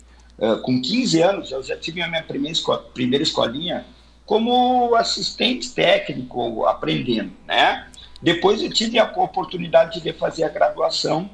com 0.62 0.80
15 0.80 1.23
anos, 1.23 1.52
eu 1.52 1.62
já 1.62 1.76
tive 1.76 2.02
a 2.02 2.09
minha 2.09 2.23
primeira, 2.23 2.59
primeira 2.94 3.23
escolinha 3.23 3.85
como 4.25 4.94
assistente 4.94 5.73
técnico, 5.73 6.64
aprendendo, 6.64 7.32
né? 7.47 7.88
Depois 8.23 8.62
eu 8.62 8.70
tive 8.70 8.99
a 8.99 9.04
oportunidade 9.04 10.00
de 10.00 10.12
fazer 10.12 10.44
a 10.44 10.49
graduação 10.49 11.28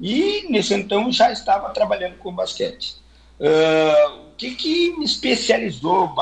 e, 0.00 0.46
nesse 0.48 0.72
então, 0.74 1.10
já 1.10 1.30
estava 1.30 1.70
trabalhando 1.70 2.16
com 2.18 2.32
basquete. 2.32 2.96
Uh, 3.38 4.28
o 4.30 4.36
que, 4.36 4.54
que 4.54 4.96
me 4.96 5.04
especializou 5.04 6.14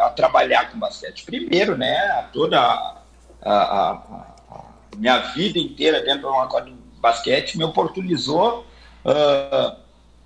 a 0.00 0.10
trabalhar 0.10 0.70
com 0.70 0.78
basquete? 0.78 1.24
Primeiro, 1.24 1.76
né, 1.76 2.28
toda 2.32 2.58
a, 2.60 3.00
a, 3.42 4.64
minha 4.96 5.18
vida 5.18 5.58
inteira 5.58 6.02
dentro 6.02 6.22
de 6.22 6.26
uma 6.26 6.48
quadra 6.48 6.70
de 6.70 6.76
basquete 7.00 7.56
me 7.56 7.64
oportunizou 7.64 8.66
uh, 9.04 9.76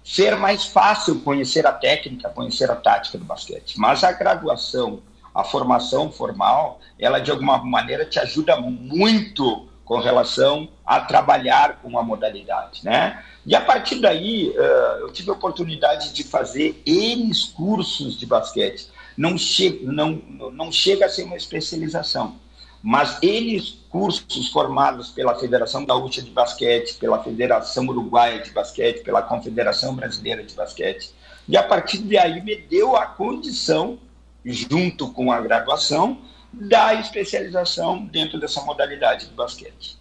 ser 0.04 0.36
mais 0.36 0.66
fácil 0.66 1.20
conhecer 1.20 1.66
a 1.66 1.72
técnica, 1.72 2.28
conhecer 2.28 2.70
a 2.70 2.76
tática 2.76 3.16
do 3.16 3.24
basquete. 3.24 3.74
Mas 3.78 4.04
a 4.04 4.12
graduação, 4.12 5.02
a 5.34 5.42
formação 5.42 6.12
formal, 6.12 6.78
ela 6.98 7.18
de 7.18 7.30
alguma 7.30 7.56
maneira 7.64 8.04
te 8.04 8.20
ajuda 8.20 8.60
muito 8.60 9.66
com 9.82 9.98
relação 9.98 10.68
a 10.84 11.00
trabalhar 11.00 11.80
com 11.82 11.98
a 11.98 12.02
modalidade, 12.02 12.84
né? 12.84 13.22
E 13.46 13.54
a 13.54 13.60
partir 13.60 14.00
daí, 14.00 14.50
uh, 14.50 15.00
eu 15.00 15.12
tive 15.12 15.30
a 15.30 15.34
oportunidade 15.34 16.12
de 16.12 16.24
fazer 16.24 16.80
N 16.86 17.30
cursos 17.54 18.18
de 18.18 18.24
basquete. 18.26 18.88
Não, 19.16 19.38
che 19.38 19.80
não, 19.82 20.22
não 20.52 20.72
chega 20.72 21.06
a 21.06 21.08
ser 21.08 21.24
uma 21.24 21.36
especialização, 21.36 22.36
mas 22.84 23.16
eles 23.22 23.78
cursos 23.88 24.50
formados 24.50 25.08
pela 25.08 25.34
Federação 25.36 25.86
Gaúcha 25.86 26.20
de 26.20 26.30
Basquete, 26.30 26.98
pela 26.98 27.22
Federação 27.24 27.86
Uruguaia 27.86 28.42
de 28.42 28.50
Basquete, 28.50 29.02
pela 29.02 29.22
Confederação 29.22 29.94
Brasileira 29.94 30.42
de 30.44 30.54
Basquete, 30.54 31.10
e 31.48 31.56
a 31.56 31.62
partir 31.62 31.98
daí 31.98 32.44
me 32.44 32.54
deu 32.56 32.94
a 32.94 33.06
condição, 33.06 33.98
junto 34.44 35.10
com 35.12 35.32
a 35.32 35.40
graduação, 35.40 36.18
da 36.52 36.94
especialização 36.94 38.04
dentro 38.04 38.38
dessa 38.38 38.60
modalidade 38.60 39.28
de 39.28 39.32
basquete. 39.32 39.96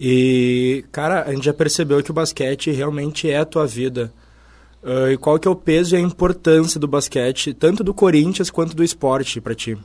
E, 0.00 0.86
cara, 0.90 1.24
a 1.24 1.34
gente 1.34 1.44
já 1.44 1.52
percebeu 1.52 2.02
que 2.02 2.10
o 2.10 2.14
basquete 2.14 2.70
realmente 2.70 3.30
é 3.30 3.36
a 3.36 3.44
tua 3.44 3.66
vida. 3.66 4.10
Uh, 4.82 5.10
e 5.10 5.18
qual 5.18 5.38
que 5.38 5.46
é 5.46 5.50
o 5.50 5.56
peso 5.56 5.94
e 5.94 5.98
a 5.98 6.00
importância 6.00 6.80
do 6.80 6.88
basquete, 6.88 7.52
tanto 7.52 7.84
do 7.84 7.92
Corinthians 7.92 8.50
quanto 8.50 8.74
do 8.74 8.82
esporte 8.82 9.40
para 9.40 9.54
ti? 9.54 9.76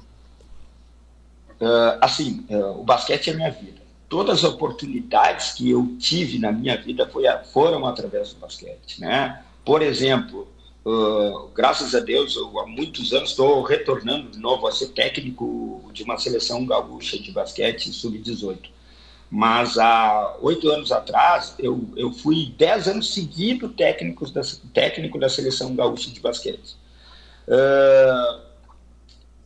Uh, 1.64 1.98
assim, 2.02 2.46
uh, 2.50 2.82
o 2.82 2.84
basquete 2.84 3.30
é 3.30 3.34
minha 3.34 3.50
vida. 3.50 3.82
Todas 4.10 4.40
as 4.40 4.44
oportunidades 4.44 5.54
que 5.54 5.72
eu 5.72 5.96
tive 5.98 6.38
na 6.38 6.52
minha 6.52 6.76
vida 6.76 7.08
foi, 7.08 7.24
foram 7.54 7.86
através 7.88 8.34
do 8.34 8.40
basquete, 8.42 9.00
né? 9.00 9.42
Por 9.64 9.82
exemplo, 9.82 10.46
uh, 10.86 11.48
graças 11.56 11.96
a 11.96 12.02
Deus, 12.02 12.36
eu, 12.36 12.60
há 12.60 12.68
muitos 12.68 13.14
anos 13.14 13.30
estou 13.30 13.62
retornando 13.62 14.30
de 14.30 14.40
novo 14.40 14.68
a 14.68 14.74
ser 14.74 14.90
técnico 14.90 15.90
de 15.94 16.04
uma 16.04 16.18
seleção 16.18 16.66
gaúcha 16.66 17.18
de 17.18 17.32
basquete 17.32 17.94
sub-18. 17.94 18.70
Mas 19.32 19.78
há 19.78 20.36
oito 20.42 20.70
anos 20.70 20.92
atrás, 20.92 21.56
eu, 21.58 21.88
eu 21.96 22.12
fui 22.12 22.54
dez 22.58 22.90
anos 22.90 23.14
seguido 23.14 23.70
técnico 23.70 24.30
da, 24.30 24.42
técnico 24.74 25.18
da 25.18 25.30
seleção 25.30 25.74
gaúcha 25.74 26.12
de 26.12 26.20
basquete. 26.20 26.76
Uh, 27.48 28.53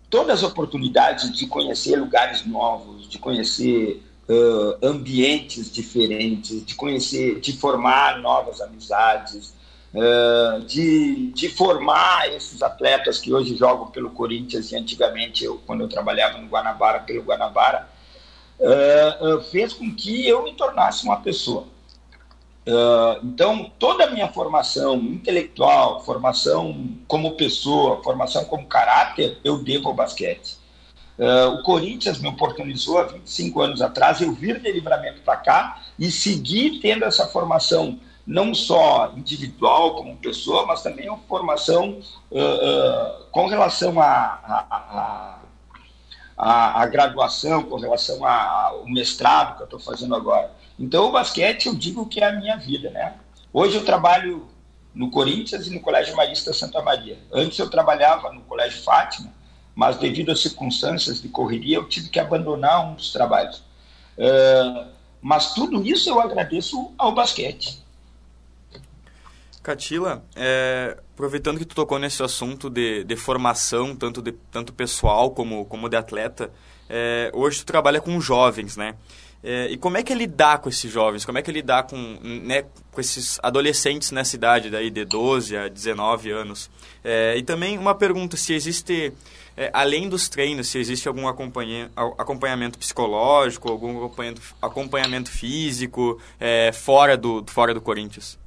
todas 0.10 0.44
as 0.44 0.44
oportunidades 0.44 1.32
de 1.32 1.48
conhecer 1.48 1.98
lugares 1.98 2.46
novos, 2.46 3.08
de 3.10 3.18
conhecer 3.18 4.02
uh, 4.30 4.86
ambientes 4.86 5.72
diferentes, 5.72 6.66
de 6.66 6.76
conhecer, 6.76 7.40
de 7.40 7.54
formar 7.54 8.20
novas 8.20 8.62
amizades, 8.62 9.54
uh, 9.94 10.62
de, 10.66 11.32
de 11.32 11.50
formar 11.50 12.34
esses 12.34 12.62
atletas 12.62 13.20
que 13.20 13.34
hoje 13.34 13.56
jogam 13.56 13.88
pelo 13.88 14.12
Corinthians 14.12 14.72
e 14.72 14.76
antigamente, 14.76 15.44
eu, 15.44 15.62
quando 15.66 15.82
eu 15.82 15.90
trabalhava 15.90 16.38
no 16.38 16.48
Guanabara, 16.48 17.00
pelo 17.00 17.24
Guanabara, 17.24 17.90
uh, 18.60 19.42
fez 19.52 19.74
com 19.74 19.94
que 19.94 20.28
eu 20.28 20.44
me 20.44 20.54
tornasse 20.54 21.04
uma 21.04 21.22
pessoa. 21.22 21.68
Uh, 22.68 23.26
então, 23.26 23.72
toda 23.80 24.04
a 24.04 24.10
minha 24.12 24.28
formação 24.28 24.98
intelectual, 24.98 26.04
formação 26.04 26.98
como 27.08 27.38
pessoa, 27.38 28.04
formação 28.04 28.44
como 28.44 28.68
caráter, 28.68 29.38
eu 29.42 29.64
devo 29.64 29.88
ao 29.88 29.94
basquete. 29.94 30.58
Uh, 31.18 31.54
o 31.54 31.64
Corinthians 31.64 32.20
me 32.20 32.28
oportunizou 32.28 32.98
há 32.98 33.04
25 33.04 33.62
anos 33.62 33.82
atrás 33.82 34.20
eu 34.20 34.34
vir 34.34 34.60
de 34.60 34.70
livramento 34.70 35.22
para 35.22 35.38
cá 35.38 35.82
e 35.98 36.12
seguir 36.12 36.82
tendo 36.82 37.06
essa 37.06 37.26
formação 37.28 37.98
não 38.26 38.54
só 38.54 39.14
individual 39.16 39.96
como 39.96 40.18
pessoa, 40.18 40.66
mas 40.66 40.84
também 40.84 41.08
uma 41.08 41.20
formação 41.20 42.00
uh, 42.30 43.24
com 43.32 43.48
relação 43.48 44.02
a, 44.02 44.06
a, 44.06 44.66
a 44.70 45.38
a, 46.38 46.84
a 46.84 46.86
graduação, 46.86 47.64
com 47.64 47.78
relação 47.78 48.24
ao 48.24 48.86
mestrado 48.86 49.56
que 49.56 49.64
eu 49.64 49.66
estou 49.66 49.80
fazendo 49.80 50.16
agora. 50.16 50.52
Então, 50.80 51.08
o 51.08 51.12
basquete, 51.12 51.68
eu 51.68 51.76
digo 51.76 52.06
que 52.06 52.20
é 52.20 52.28
a 52.30 52.34
minha 52.34 52.58
vida, 52.58 52.90
né? 52.92 53.16
Hoje 53.52 53.78
eu 53.78 53.86
trabalho 53.86 54.48
no 54.94 55.10
Corinthians 55.10 55.68
e 55.68 55.74
no 55.74 55.80
Colégio 55.80 56.16
Marista 56.16 56.54
Santa 56.54 56.82
Maria. 56.82 57.18
Antes 57.32 57.58
eu 57.58 57.70
trabalhava 57.70 58.32
no 58.32 58.42
Colégio 58.42 58.84
Fátima, 58.84 59.34
mas 59.76 59.98
devido 59.98 60.32
às 60.32 60.42
circunstâncias 60.42 61.22
de 61.22 61.30
correria, 61.30 61.78
eu 61.78 61.88
tive 61.88 62.10
que 62.10 62.20
abandonar 62.20 62.86
um 62.86 62.96
dos 62.96 63.12
trabalhos. 63.12 63.64
Uh, 64.18 64.88
mas 65.22 65.54
tudo 65.54 65.86
isso 65.86 66.10
eu 66.10 66.20
agradeço 66.20 66.92
ao 66.98 67.14
basquete. 67.14 67.80
Catila, 69.62 70.24
é, 70.34 70.98
aproveitando 71.14 71.58
que 71.58 71.66
tu 71.66 71.76
tocou 71.76 72.00
nesse 72.00 72.24
assunto 72.24 72.70
de, 72.70 73.04
de 73.04 73.16
formação, 73.18 73.94
tanto, 73.94 74.22
de, 74.22 74.32
tanto 74.32 74.72
pessoal 74.72 75.32
como, 75.32 75.66
como 75.66 75.90
de 75.90 75.98
atleta, 75.98 76.50
é, 76.90 77.30
hoje 77.34 77.60
tu 77.60 77.66
trabalha 77.66 78.00
com 78.00 78.20
jovens, 78.22 78.78
né? 78.78 78.96
É, 79.50 79.72
e 79.72 79.78
como 79.78 79.96
é 79.96 80.04
que 80.04 80.12
é 80.12 80.16
lidar 80.16 80.58
com 80.58 80.68
esses 80.68 80.92
jovens? 80.92 81.24
Como 81.24 81.38
é 81.38 81.42
que 81.42 81.50
é 81.50 81.54
lidar 81.54 81.84
com, 81.84 82.20
né, 82.22 82.66
com 82.92 83.00
esses 83.00 83.40
adolescentes 83.42 84.12
nessa 84.12 84.36
idade, 84.36 84.70
daí, 84.70 84.90
de 84.90 85.06
12 85.06 85.56
a 85.56 85.70
19 85.70 86.32
anos? 86.32 86.70
É, 87.02 87.34
e 87.38 87.42
também 87.42 87.78
uma 87.78 87.96
pergunta, 87.96 88.36
se 88.36 88.54
existe, 88.54 89.14
é, 89.56 89.72
além 89.72 90.10
dos 90.10 90.28
treinos, 90.28 90.68
se 90.68 90.78
existe 90.78 91.08
algum 91.08 91.30
acompanha, 91.30 91.90
acompanhamento 91.96 92.78
psicológico, 92.78 93.72
algum 93.72 94.04
acompanhamento, 94.04 94.42
acompanhamento 94.62 95.32
físico 95.32 96.20
é, 96.38 96.74
fora, 96.74 97.16
do, 97.16 97.42
fora 97.48 97.74
do 97.74 97.80
Corinthians? 97.80 98.38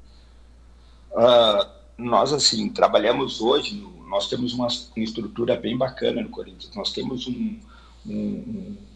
Uh, 1.12 1.66
nós, 1.96 2.30
assim, 2.30 2.68
trabalhamos 2.68 3.40
hoje, 3.40 3.82
nós 4.06 4.28
temos 4.28 4.52
uma, 4.52 4.66
uma, 4.66 5.02
estrutura 5.02 5.56
bem 5.56 5.78
bacana 5.78 6.20
no 6.20 6.28
Corinthians. 6.28 6.74
Nós 6.76 6.92
temos 6.92 7.26
um, 7.26 7.58
um 8.06 8.76
um 8.80 8.89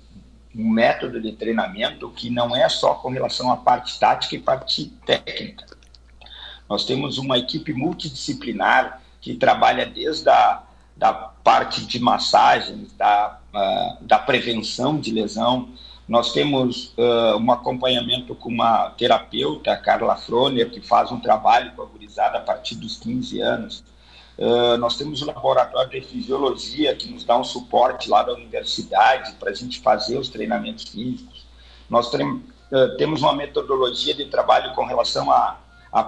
método 0.54 1.20
de 1.20 1.32
treinamento 1.32 2.11
que 2.11 2.30
não 2.30 2.54
é 2.54 2.68
só 2.68 2.94
com 2.94 3.11
relação 3.11 3.50
à 3.50 3.56
parte 3.56 3.99
tática 3.99 4.37
e 4.37 4.38
parte 4.38 4.87
técnica. 5.04 5.66
Nós 6.68 6.84
temos 6.84 7.18
uma 7.18 7.38
equipe 7.38 7.73
multidisciplinar 7.73 9.02
que 9.20 9.34
trabalha 9.34 9.84
desde 9.87 10.28
a 10.28 10.62
da 10.96 11.12
parte 11.12 11.84
de 11.84 11.99
massagens, 11.99 12.92
da, 12.92 13.38
uh, 13.52 14.04
da 14.04 14.18
prevenção 14.18 14.99
de 14.99 15.11
lesão. 15.11 15.70
Nós 16.08 16.32
temos 16.32 16.94
uh, 16.96 17.37
um 17.38 17.50
acompanhamento 17.50 18.34
com 18.34 18.49
uma 18.49 18.90
terapeuta, 18.90 19.76
Carla 19.76 20.16
Froner, 20.16 20.70
que 20.70 20.80
faz 20.80 21.11
um 21.11 21.18
trabalho 21.18 21.73
com 21.73 21.82
a 21.82 21.87
gurizada 21.87 22.38
a 22.38 22.40
partir 22.40 22.76
dos 22.76 22.99
15 22.99 23.40
anos. 23.40 23.84
Uh, 24.36 24.76
nós 24.78 24.96
temos 24.96 25.22
o 25.22 25.26
laboratório 25.26 25.90
de 25.90 26.00
fisiologia 26.00 26.94
que 26.96 27.08
nos 27.08 27.24
dá 27.24 27.38
um 27.38 27.44
suporte 27.44 28.10
lá 28.10 28.22
da 28.24 28.32
universidade 28.32 29.32
para 29.34 29.50
a 29.50 29.54
gente 29.54 29.80
fazer 29.80 30.18
os 30.18 30.28
treinamentos 30.28 30.88
físicos. 30.88 31.46
Nós 31.88 32.12
uh, 32.12 32.96
temos 32.96 33.22
uma 33.22 33.32
metodologia 33.32 34.12
de 34.12 34.24
trabalho 34.26 34.74
com 34.74 34.84
relação 34.84 35.30
à, 35.30 35.58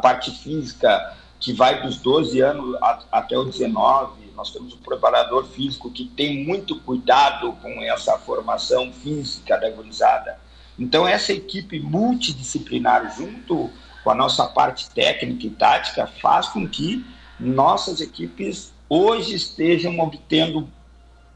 parte 0.02 0.32
física 0.32 1.16
que 1.38 1.52
vai 1.52 1.80
dos 1.82 1.98
12 1.98 2.40
anos 2.40 2.74
a, 2.82 2.98
até 3.12 3.38
os 3.38 3.46
19. 3.58 4.32
Nós 4.34 4.50
temos 4.50 4.74
um 4.74 4.78
preparador 4.78 5.44
físico 5.44 5.90
que 5.90 6.04
tem 6.04 6.44
muito 6.44 6.80
cuidado 6.80 7.52
com 7.62 7.80
essa 7.82 8.18
formação 8.18 8.92
física 8.92 9.56
da. 9.56 10.36
Então, 10.76 11.06
essa 11.06 11.32
equipe 11.32 11.78
multidisciplinar, 11.78 13.16
junto 13.16 13.70
com 14.02 14.10
a 14.10 14.14
nossa 14.14 14.46
parte 14.46 14.90
técnica 14.90 15.46
e 15.46 15.50
tática, 15.50 16.06
faz 16.06 16.48
com 16.48 16.68
que 16.68 17.06
nossas 17.38 18.00
equipes 18.00 18.72
hoje 18.88 19.34
estejam 19.34 19.98
obtendo 19.98 20.68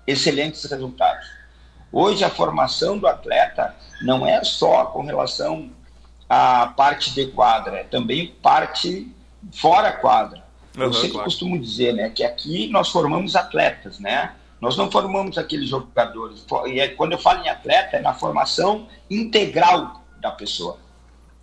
excelentes 0.06 0.64
resultados. 0.64 1.26
Hoje 1.92 2.24
a 2.24 2.30
formação 2.30 2.98
do 2.98 3.06
atleta 3.06 3.74
não 4.02 4.26
é 4.26 4.42
só 4.44 4.86
com 4.86 5.02
relação 5.02 5.70
à 6.28 6.66
parte 6.68 7.12
de 7.12 7.26
quadra, 7.26 7.78
é 7.78 7.84
também 7.84 8.28
parte 8.42 9.12
fora 9.52 9.92
quadra. 9.92 10.44
Uhum, 10.76 10.84
Eu 10.84 10.92
sempre 10.92 11.10
claro. 11.12 11.24
costumo 11.24 11.58
dizer, 11.58 11.92
né, 11.92 12.10
que 12.10 12.22
aqui 12.22 12.68
nós 12.68 12.88
formamos 12.90 13.34
atletas, 13.34 13.98
né? 13.98 14.34
Nós 14.60 14.76
não 14.76 14.90
formamos 14.90 15.38
aqueles 15.38 15.68
jogadores. 15.68 16.44
E 16.66 16.88
quando 16.90 17.12
eu 17.12 17.18
falo 17.18 17.42
em 17.42 17.48
atleta, 17.48 17.96
é 17.96 18.00
na 18.00 18.12
formação 18.12 18.86
integral 19.08 20.02
da 20.20 20.30
pessoa. 20.30 20.78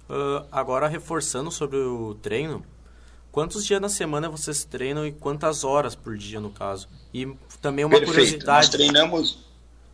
Uh, 0.08 0.46
agora 0.52 0.88
reforçando 0.88 1.52
sobre 1.52 1.78
o 1.78 2.15
treino, 2.22 2.63
quantos 3.38 3.63
dias 3.63 3.80
na 3.80 3.88
semana 3.88 4.28
vocês 4.30 4.63
treinam 4.63 5.06
e 5.06 5.12
quantas 5.12 5.63
horas 5.63 5.93
por 5.93 6.17
dia, 6.17 6.39
no 6.39 6.50
caso? 6.50 6.89
E 7.13 7.32
também 7.62 7.86
uma 7.86 7.91
Perfeito. 7.91 8.12
curiosidade. 8.12 8.65
Nós 8.65 8.69
treinamos. 8.69 9.38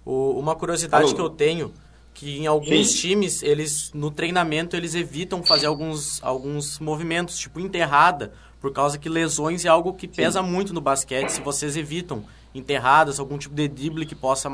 O, 0.06 0.40
uma 0.40 0.56
curiosidade 0.56 1.08
Alô. 1.08 1.14
que 1.14 1.20
eu 1.20 1.30
tenho 1.30 1.74
que 2.14 2.38
em 2.38 2.48
alguns 2.48 2.92
Sim. 2.92 2.98
times 3.00 3.44
eles 3.44 3.92
no 3.94 4.10
treinamento 4.10 4.78
eles 4.78 4.96
evitam 4.96 5.44
fazer 5.44 5.66
alguns 5.66 6.24
alguns 6.24 6.80
movimentos 6.80 7.38
tipo 7.38 7.60
enterrada 7.60 8.32
por 8.62 8.72
causa 8.72 8.98
que 8.98 9.10
lesões 9.10 9.66
é 9.66 9.68
algo 9.68 9.94
que 9.94 10.08
pesa 10.08 10.42
Sim. 10.42 10.50
muito 10.50 10.74
no 10.74 10.80
basquete 10.80 11.30
se 11.30 11.42
vocês 11.42 11.76
evitam 11.76 12.24
enterradas 12.56 13.20
algum 13.20 13.38
tipo 13.38 13.56
de 13.56 13.68
drible 13.68 14.06
que 14.06 14.16
possa 14.16 14.50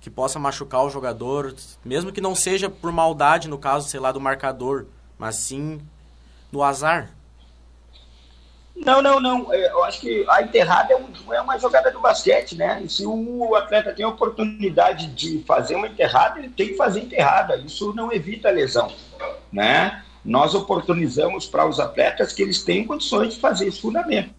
que 0.00 0.08
possa 0.08 0.38
machucar 0.38 0.84
o 0.84 0.90
jogador 0.90 1.52
mesmo 1.84 2.12
que 2.12 2.20
não 2.20 2.34
seja 2.36 2.70
por 2.70 2.92
maldade 2.92 3.48
no 3.48 3.58
caso 3.58 3.88
sei 3.88 3.98
lá 3.98 4.12
do 4.12 4.20
marcador 4.20 4.86
mas 5.18 5.36
sim 5.36 5.80
no 6.52 6.62
azar 6.62 7.10
não, 8.76 9.00
não, 9.00 9.20
não. 9.20 9.52
É, 9.52 9.70
eu 9.70 9.84
acho 9.84 10.00
que 10.00 10.24
a 10.28 10.42
enterrada 10.42 10.92
é, 10.92 10.96
um, 10.96 11.32
é 11.32 11.40
uma 11.40 11.58
jogada 11.58 11.90
do 11.90 12.00
basquete, 12.00 12.56
né? 12.56 12.82
E 12.84 12.88
se 12.88 13.06
o 13.06 13.54
atleta 13.54 13.92
tem 13.92 14.04
a 14.04 14.08
oportunidade 14.08 15.06
de 15.08 15.42
fazer 15.46 15.76
uma 15.76 15.86
enterrada, 15.86 16.38
ele 16.38 16.48
tem 16.48 16.68
que 16.68 16.76
fazer 16.76 17.00
enterrada. 17.00 17.56
Isso 17.56 17.94
não 17.94 18.12
evita 18.12 18.48
a 18.48 18.52
lesão, 18.52 18.90
né? 19.52 20.02
Nós 20.24 20.54
oportunizamos 20.54 21.46
para 21.46 21.68
os 21.68 21.78
atletas 21.78 22.32
que 22.32 22.42
eles 22.42 22.64
têm 22.64 22.86
condições 22.86 23.34
de 23.34 23.40
fazer 23.40 23.68
esse 23.68 23.80
fundamento. 23.80 24.30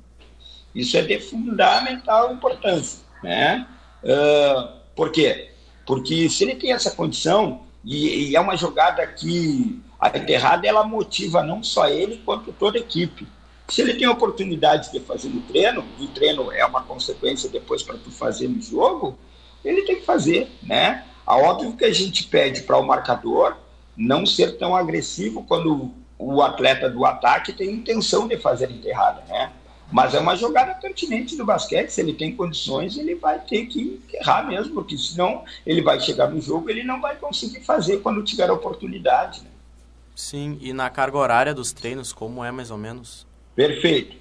Isso 0.73 0.97
é 0.97 1.01
de 1.01 1.19
fundamental 1.21 2.33
importância, 2.33 2.99
né? 3.23 3.65
Uh, 4.03 4.79
por 4.95 5.11
quê? 5.11 5.51
Porque 5.85 6.27
se 6.29 6.43
ele 6.43 6.55
tem 6.55 6.73
essa 6.73 6.91
condição, 6.91 7.61
e, 7.83 8.31
e 8.31 8.35
é 8.35 8.39
uma 8.41 8.57
jogada 8.57 9.05
que 9.07 9.81
a 9.99 10.09
enterrada 10.09 10.67
ela 10.67 10.83
motiva 10.83 11.41
não 11.41 11.63
só 11.63 11.87
ele, 11.87 12.21
quanto 12.25 12.51
toda 12.51 12.77
a 12.77 12.81
equipe. 12.81 13.27
Se 13.67 13.81
ele 13.81 13.95
tem 13.95 14.07
a 14.07 14.11
oportunidade 14.11 14.91
de 14.91 14.99
fazer 14.99 15.29
no 15.29 15.41
treino, 15.41 15.83
e 15.99 16.05
o 16.05 16.07
treino 16.07 16.51
é 16.51 16.65
uma 16.65 16.83
consequência 16.83 17.49
depois 17.49 17.81
para 17.81 17.97
tu 17.97 18.11
fazer 18.11 18.47
no 18.47 18.61
jogo, 18.61 19.17
ele 19.63 19.81
tem 19.83 19.95
que 19.95 20.05
fazer, 20.05 20.49
né? 20.61 21.03
A 21.25 21.35
óbvio 21.37 21.73
que 21.73 21.83
a 21.83 21.91
gente 21.91 22.25
pede 22.25 22.61
para 22.61 22.77
o 22.77 22.85
marcador 22.85 23.57
não 23.97 24.25
ser 24.25 24.57
tão 24.57 24.75
agressivo 24.75 25.43
quando 25.43 25.91
o 26.17 26.41
atleta 26.41 26.89
do 26.89 27.05
ataque 27.05 27.51
tem 27.51 27.71
intenção 27.71 28.27
de 28.27 28.37
fazer 28.37 28.69
enterrada, 28.69 29.23
né? 29.27 29.51
Mas 29.91 30.13
é 30.13 30.19
uma 30.19 30.35
jogada 30.35 30.73
pertinente 30.75 31.35
do 31.35 31.45
basquete, 31.45 31.89
se 31.89 32.01
ele 32.01 32.13
tem 32.13 32.35
condições, 32.35 32.97
ele 32.97 33.15
vai 33.15 33.39
ter 33.39 33.67
que 33.67 33.81
enterrar 33.81 34.47
mesmo, 34.47 34.73
porque 34.73 34.97
senão 34.97 35.43
ele 35.65 35.81
vai 35.81 35.99
chegar 35.99 36.29
no 36.29 36.41
jogo, 36.41 36.69
ele 36.69 36.83
não 36.83 36.99
vai 36.99 37.15
conseguir 37.15 37.61
fazer 37.61 37.97
quando 37.97 38.23
tiver 38.23 38.49
a 38.49 38.53
oportunidade. 38.53 39.41
Né? 39.41 39.49
Sim, 40.15 40.57
e 40.61 40.73
na 40.73 40.89
carga 40.89 41.17
horária 41.17 41.53
dos 41.53 41.71
treinos, 41.71 42.11
como 42.11 42.43
é 42.43 42.51
mais 42.51 42.71
ou 42.71 42.77
menos? 42.77 43.27
Perfeito. 43.55 44.17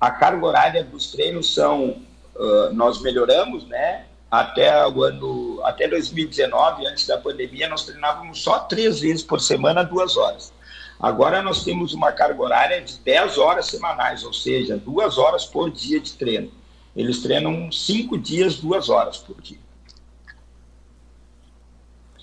A 0.00 0.10
carga 0.10 0.46
horária 0.46 0.84
dos 0.84 1.10
treinos 1.10 1.52
são, 1.52 2.00
uh, 2.36 2.72
nós 2.72 3.02
melhoramos, 3.02 3.66
né? 3.66 4.06
Até 4.30 4.86
o 4.86 5.02
ano, 5.02 5.60
até 5.64 5.88
2019, 5.88 6.86
antes 6.86 7.06
da 7.06 7.18
pandemia, 7.18 7.68
nós 7.68 7.84
treinávamos 7.84 8.42
só 8.42 8.60
três 8.60 9.00
vezes 9.00 9.22
por 9.22 9.40
semana, 9.40 9.82
duas 9.82 10.16
horas. 10.16 10.52
Agora 11.00 11.42
nós 11.42 11.64
temos 11.64 11.94
uma 11.94 12.12
carga 12.12 12.42
horária 12.42 12.82
de 12.82 12.98
10 12.98 13.38
horas 13.38 13.66
semanais, 13.66 14.24
ou 14.24 14.32
seja, 14.32 14.76
duas 14.76 15.16
horas 15.16 15.44
por 15.44 15.70
dia 15.70 16.00
de 16.00 16.12
treino. 16.14 16.50
Eles 16.94 17.20
treinam 17.22 17.70
cinco 17.70 18.18
dias, 18.18 18.56
duas 18.56 18.88
horas 18.88 19.18
por 19.18 19.40
dia. 19.40 19.58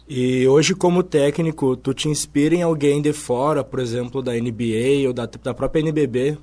E 0.08 0.48
hoje, 0.48 0.76
como 0.76 1.02
técnico, 1.02 1.76
tu 1.76 1.94
te 1.94 2.10
inspira 2.10 2.54
em 2.54 2.62
alguém 2.62 3.02
de 3.02 3.12
fora, 3.12 3.64
por 3.64 3.80
exemplo, 3.80 4.22
da 4.22 4.34
NBA 4.34 5.08
ou 5.08 5.14
da, 5.14 5.26
da 5.26 5.54
própria 5.54 5.80
NBB, 5.80 6.38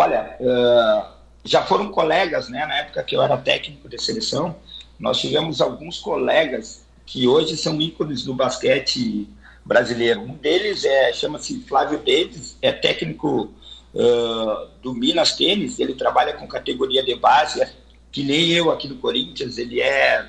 Olha, 0.00 0.36
uh, 0.38 1.12
já 1.44 1.64
foram 1.64 1.90
colegas, 1.90 2.48
né? 2.48 2.64
Na 2.64 2.76
época 2.76 3.02
que 3.02 3.16
eu 3.16 3.20
era 3.20 3.36
técnico 3.36 3.88
de 3.88 4.00
seleção, 4.00 4.54
nós 4.96 5.20
tivemos 5.20 5.60
alguns 5.60 5.98
colegas 5.98 6.86
que 7.04 7.26
hoje 7.26 7.56
são 7.56 7.80
ícones 7.80 8.22
do 8.22 8.32
basquete 8.32 9.28
brasileiro. 9.64 10.20
Um 10.20 10.34
deles 10.34 10.84
é 10.84 11.12
chama-se 11.12 11.58
Flávio 11.62 11.98
Davis, 11.98 12.56
é 12.62 12.70
técnico 12.70 13.52
uh, 13.92 14.68
do 14.80 14.94
Minas 14.94 15.32
Tênis. 15.32 15.80
Ele 15.80 15.94
trabalha 15.94 16.32
com 16.34 16.46
categoria 16.46 17.02
de 17.02 17.16
base, 17.16 17.66
que 18.12 18.22
nem 18.22 18.50
eu 18.50 18.70
aqui 18.70 18.86
no 18.86 18.98
Corinthians. 18.98 19.58
Ele 19.58 19.80
é 19.80 20.24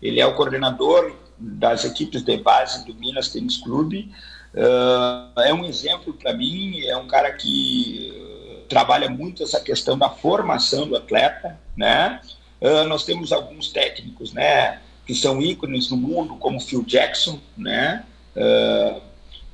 ele 0.00 0.20
é 0.20 0.26
o 0.26 0.34
coordenador 0.34 1.14
das 1.38 1.84
equipes 1.84 2.22
de 2.22 2.38
base 2.38 2.86
do 2.86 2.94
Minas 2.94 3.28
Tênis 3.28 3.58
Clube. 3.58 4.10
Uh, 4.54 5.38
é 5.38 5.52
um 5.52 5.66
exemplo 5.66 6.14
para 6.14 6.32
mim. 6.32 6.80
É 6.86 6.96
um 6.96 7.06
cara 7.06 7.30
que 7.32 8.31
trabalha 8.72 9.10
muito 9.10 9.42
essa 9.42 9.60
questão 9.60 9.98
da 9.98 10.08
formação 10.08 10.88
do 10.88 10.96
atleta, 10.96 11.60
né? 11.76 12.22
Uh, 12.58 12.88
nós 12.88 13.04
temos 13.04 13.30
alguns 13.30 13.68
técnicos, 13.68 14.32
né, 14.32 14.80
que 15.06 15.14
são 15.14 15.42
ícones 15.42 15.90
no 15.90 15.96
mundo, 15.98 16.36
como 16.36 16.58
Phil 16.58 16.82
Jackson, 16.82 17.38
né, 17.54 18.02
uh, 18.34 19.02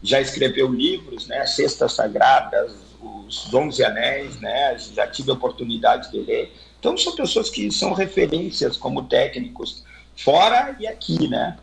já 0.00 0.20
escreveu 0.20 0.70
livros, 0.70 1.26
né, 1.26 1.44
Cestas 1.46 1.94
Sagradas, 1.94 2.72
os 3.00 3.52
Onze 3.52 3.82
Anéis, 3.82 4.38
né, 4.40 4.76
já 4.78 5.06
tive 5.06 5.30
a 5.30 5.34
oportunidade 5.34 6.12
de 6.12 6.20
ler. 6.20 6.54
Então 6.78 6.96
são 6.96 7.16
pessoas 7.16 7.50
que 7.50 7.72
são 7.72 7.92
referências 7.92 8.76
como 8.76 9.08
técnicos 9.08 9.84
fora 10.14 10.76
e 10.78 10.86
aqui, 10.86 11.26
né? 11.28 11.56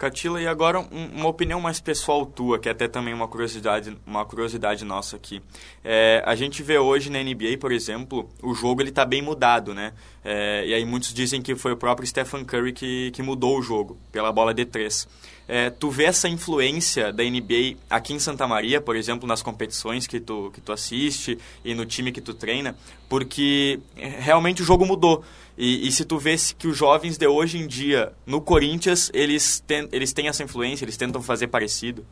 Catila, 0.00 0.40
e 0.40 0.46
agora 0.46 0.80
um, 0.80 1.10
uma 1.14 1.28
opinião 1.28 1.60
mais 1.60 1.78
pessoal 1.78 2.24
tua, 2.24 2.58
que 2.58 2.70
é 2.70 2.72
até 2.72 2.88
também 2.88 3.12
uma 3.12 3.28
curiosidade, 3.28 3.94
uma 4.06 4.24
curiosidade 4.24 4.82
nossa 4.82 5.14
aqui. 5.16 5.42
É, 5.84 6.22
a 6.24 6.34
gente 6.34 6.62
vê 6.62 6.78
hoje 6.78 7.10
na 7.10 7.22
NBA, 7.22 7.58
por 7.60 7.70
exemplo, 7.70 8.26
o 8.42 8.54
jogo 8.54 8.80
ele 8.80 8.88
está 8.88 9.04
bem 9.04 9.20
mudado, 9.20 9.74
né? 9.74 9.92
É, 10.24 10.64
e 10.66 10.72
aí 10.72 10.86
muitos 10.86 11.12
dizem 11.12 11.42
que 11.42 11.54
foi 11.54 11.72
o 11.72 11.76
próprio 11.76 12.08
Stephen 12.08 12.46
Curry 12.46 12.72
que, 12.72 13.10
que 13.10 13.22
mudou 13.22 13.58
o 13.58 13.62
jogo 13.62 13.98
pela 14.10 14.32
bola 14.32 14.54
de 14.54 14.64
três. 14.64 15.06
É, 15.52 15.68
tu 15.68 15.90
vê 15.90 16.04
essa 16.04 16.28
influência 16.28 17.12
da 17.12 17.24
NBA 17.24 17.76
aqui 17.90 18.14
em 18.14 18.20
Santa 18.20 18.46
Maria, 18.46 18.80
por 18.80 18.94
exemplo, 18.94 19.26
nas 19.26 19.42
competições 19.42 20.06
que 20.06 20.20
tu, 20.20 20.48
que 20.54 20.60
tu 20.60 20.70
assiste 20.70 21.36
e 21.64 21.74
no 21.74 21.84
time 21.84 22.12
que 22.12 22.20
tu 22.20 22.32
treina, 22.32 22.76
porque 23.08 23.80
realmente 23.96 24.62
o 24.62 24.64
jogo 24.64 24.86
mudou. 24.86 25.24
E, 25.58 25.88
e, 25.88 25.90
se 25.90 26.04
tu 26.04 26.18
vê 26.18 26.36
que 26.56 26.68
os 26.68 26.76
jovens 26.76 27.18
de 27.18 27.26
hoje 27.26 27.58
em 27.58 27.66
dia, 27.66 28.12
no 28.24 28.40
Corinthians, 28.40 29.10
eles, 29.12 29.58
ten, 29.66 29.88
eles 29.90 30.12
têm 30.12 30.28
essa 30.28 30.44
influência, 30.44 30.84
eles 30.84 30.96
tentam 30.96 31.20
fazer 31.20 31.48
parecido? 31.48 32.06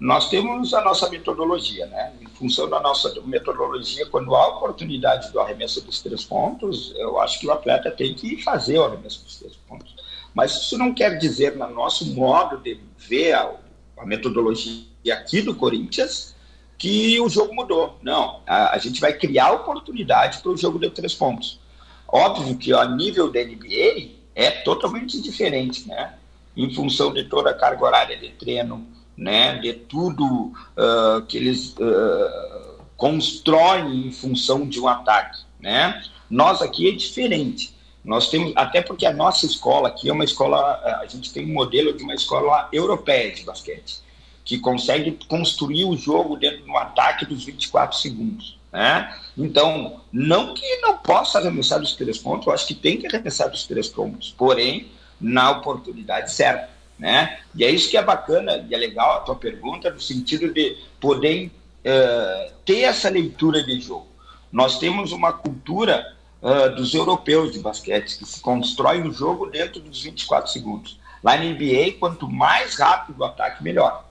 Nós 0.00 0.28
temos 0.28 0.74
a 0.74 0.82
nossa 0.82 1.08
metodologia, 1.08 1.86
né? 1.86 2.14
Em 2.20 2.26
função 2.26 2.68
da 2.68 2.80
nossa 2.80 3.14
metodologia, 3.24 4.04
quando 4.06 4.34
há 4.34 4.48
oportunidade 4.48 5.30
do 5.30 5.38
arremesso 5.38 5.80
dos 5.86 6.02
três 6.02 6.24
pontos, 6.24 6.92
eu 6.96 7.20
acho 7.20 7.38
que 7.38 7.46
o 7.46 7.52
atleta 7.52 7.92
tem 7.92 8.12
que 8.12 8.42
fazer 8.42 8.76
o 8.76 8.84
arremesso 8.84 9.22
dos 9.22 9.38
três 9.38 9.54
pontos. 9.54 9.95
Mas 10.36 10.54
isso 10.54 10.76
não 10.76 10.92
quer 10.92 11.16
dizer, 11.16 11.56
no 11.56 11.66
nosso 11.70 12.12
modo 12.12 12.58
de 12.58 12.78
ver 12.98 13.32
a, 13.32 13.50
a 13.96 14.04
metodologia 14.04 14.84
aqui 15.10 15.40
do 15.40 15.54
Corinthians, 15.54 16.36
que 16.76 17.18
o 17.18 17.28
jogo 17.30 17.54
mudou. 17.54 17.98
Não, 18.02 18.42
a, 18.46 18.74
a 18.74 18.78
gente 18.78 19.00
vai 19.00 19.14
criar 19.14 19.52
oportunidade 19.52 20.40
para 20.42 20.52
o 20.52 20.56
jogo 20.56 20.78
de 20.78 20.90
três 20.90 21.14
pontos. 21.14 21.58
Óbvio 22.06 22.54
que 22.58 22.70
a 22.74 22.84
nível 22.84 23.32
da 23.32 23.42
NBA 23.42 24.10
é 24.34 24.50
totalmente 24.50 25.22
diferente, 25.22 25.88
né? 25.88 26.12
Em 26.54 26.70
função 26.74 27.14
de 27.14 27.24
toda 27.24 27.48
a 27.48 27.54
carga 27.54 27.82
horária 27.82 28.18
de 28.18 28.28
treino, 28.32 28.86
né? 29.16 29.56
De 29.56 29.72
tudo 29.72 30.52
uh, 30.52 31.22
que 31.26 31.38
eles 31.38 31.74
uh, 31.78 32.84
constroem 32.94 34.08
em 34.08 34.12
função 34.12 34.68
de 34.68 34.78
um 34.78 34.86
ataque, 34.86 35.40
né? 35.58 36.04
Nós 36.28 36.60
aqui 36.60 36.90
é 36.90 36.92
diferente. 36.92 37.74
Nós 38.06 38.30
temos, 38.30 38.52
até 38.54 38.80
porque 38.80 39.04
a 39.04 39.12
nossa 39.12 39.44
escola 39.44 39.88
aqui 39.88 40.08
é 40.08 40.12
uma 40.12 40.24
escola, 40.24 40.80
a 41.00 41.06
gente 41.06 41.32
tem 41.32 41.44
um 41.44 41.52
modelo 41.52 41.92
de 41.92 42.04
uma 42.04 42.14
escola 42.14 42.68
europeia 42.72 43.34
de 43.34 43.42
basquete, 43.42 43.98
que 44.44 44.58
consegue 44.58 45.18
construir 45.26 45.84
o 45.84 45.96
jogo 45.96 46.36
dentro 46.36 46.62
de 46.62 46.70
um 46.70 46.78
ataque 46.78 47.26
dos 47.26 47.44
24 47.44 47.98
segundos. 47.98 48.56
Né? 48.72 49.12
Então, 49.36 50.00
não 50.12 50.54
que 50.54 50.76
não 50.76 50.98
possa 50.98 51.40
arremessar 51.40 51.80
dos 51.80 51.94
três 51.94 52.16
pontos, 52.16 52.46
eu 52.46 52.52
acho 52.52 52.68
que 52.68 52.76
tem 52.76 52.96
que 52.96 53.08
arremessar 53.08 53.50
dos 53.50 53.66
três 53.66 53.88
pontos, 53.88 54.32
porém, 54.38 54.86
na 55.20 55.50
oportunidade 55.50 56.32
certa. 56.32 56.70
Né? 56.96 57.40
E 57.56 57.64
é 57.64 57.70
isso 57.70 57.90
que 57.90 57.96
é 57.96 58.02
bacana 58.02 58.64
e 58.70 58.72
é 58.72 58.78
legal 58.78 59.16
a 59.16 59.20
tua 59.20 59.34
pergunta, 59.34 59.90
no 59.90 60.00
sentido 60.00 60.54
de 60.54 60.78
poder 61.00 61.46
uh, 61.46 62.52
ter 62.64 62.82
essa 62.82 63.10
leitura 63.10 63.64
de 63.64 63.80
jogo. 63.80 64.06
Nós 64.52 64.78
temos 64.78 65.10
uma 65.10 65.32
cultura 65.32 66.15
uh, 66.42 66.74
dos 66.74 66.94
europeus 66.94 67.52
de 67.52 67.58
basquete, 67.58 68.18
que 68.18 68.24
se 68.24 68.40
constrói 68.40 69.00
o 69.00 69.08
um 69.08 69.12
jogo 69.12 69.46
dentro 69.46 69.80
dos 69.80 70.02
24 70.02 70.50
segundos. 70.50 70.98
Lá 71.22 71.36
na 71.36 71.44
NBA, 71.44 71.98
quanto 71.98 72.28
mais 72.28 72.78
rápido 72.78 73.20
o 73.20 73.24
ataque, 73.24 73.62
melhor. 73.62 74.04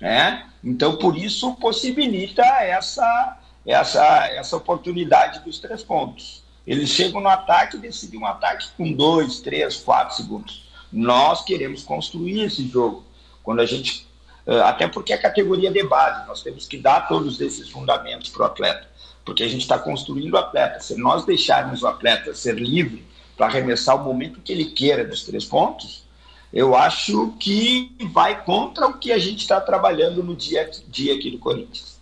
Né? 0.00 0.46
Então, 0.62 0.96
por 0.96 1.16
isso, 1.16 1.54
possibilita 1.56 2.42
essa 2.42 3.38
essa, 3.66 4.26
essa 4.28 4.56
oportunidade 4.56 5.40
dos 5.40 5.58
três 5.58 5.82
pontos. 5.82 6.42
Eles 6.66 6.90
chegam 6.90 7.20
no 7.20 7.28
ataque 7.28 7.76
e 7.76 7.80
decidem 7.80 8.20
um 8.20 8.26
ataque 8.26 8.68
com 8.76 8.92
dois, 8.92 9.40
três, 9.40 9.76
quatro 9.76 10.16
segundos. 10.16 10.66
Nós 10.92 11.44
queremos 11.44 11.82
construir 11.82 12.42
esse 12.42 12.66
jogo. 12.68 13.04
Quando 13.42 13.60
a 13.60 13.66
gente. 13.66 14.06
Eh, 14.46 14.60
até 14.60 14.88
porque 14.88 15.12
é 15.12 15.18
categoria 15.18 15.70
de 15.70 15.82
base, 15.82 16.26
nós 16.26 16.42
temos 16.42 16.66
que 16.66 16.78
dar 16.78 17.08
todos 17.08 17.40
esses 17.40 17.68
fundamentos 17.68 18.28
para 18.30 18.42
o 18.42 18.46
atleta. 18.46 18.86
Porque 19.28 19.42
a 19.42 19.48
gente 19.48 19.60
está 19.60 19.78
construindo 19.78 20.32
o 20.32 20.38
atleta. 20.38 20.80
Se 20.80 20.96
nós 20.96 21.26
deixarmos 21.26 21.82
o 21.82 21.86
atleta 21.86 22.34
ser 22.34 22.54
livre 22.54 23.04
para 23.36 23.44
arremessar 23.44 23.94
o 23.94 24.02
momento 24.02 24.40
que 24.40 24.50
ele 24.50 24.64
queira 24.64 25.04
dos 25.04 25.22
três 25.22 25.44
pontos, 25.44 26.02
eu 26.50 26.74
acho 26.74 27.34
que 27.38 27.94
vai 28.10 28.42
contra 28.42 28.86
o 28.86 28.94
que 28.96 29.12
a 29.12 29.18
gente 29.18 29.40
está 29.40 29.60
trabalhando 29.60 30.22
no 30.22 30.34
dia 30.34 30.62
a 30.62 30.90
dia 30.90 31.14
aqui 31.14 31.30
do 31.30 31.36
Corinthians. 31.38 31.98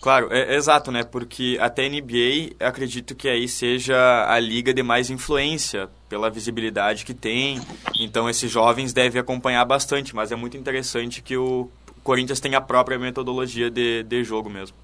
Claro, 0.00 0.26
é, 0.32 0.54
é, 0.54 0.56
exato, 0.56 0.90
né? 0.90 1.04
Porque 1.04 1.56
até 1.60 1.86
a 1.86 1.88
NBA, 1.88 2.56
acredito 2.58 3.14
que 3.14 3.28
aí 3.28 3.46
seja 3.46 4.26
a 4.28 4.40
liga 4.40 4.74
de 4.74 4.82
mais 4.82 5.08
influência 5.08 5.88
pela 6.08 6.28
visibilidade 6.28 7.04
que 7.04 7.14
tem. 7.14 7.60
Então 8.00 8.28
esses 8.28 8.50
jovens 8.50 8.92
devem 8.92 9.20
acompanhar 9.20 9.64
bastante, 9.64 10.16
mas 10.16 10.32
é 10.32 10.36
muito 10.36 10.56
interessante 10.56 11.22
que 11.22 11.36
o 11.36 11.70
Corinthians 12.02 12.40
tenha 12.40 12.58
a 12.58 12.60
própria 12.60 12.98
metodologia 12.98 13.70
de, 13.70 14.02
de 14.02 14.24
jogo 14.24 14.50
mesmo. 14.50 14.76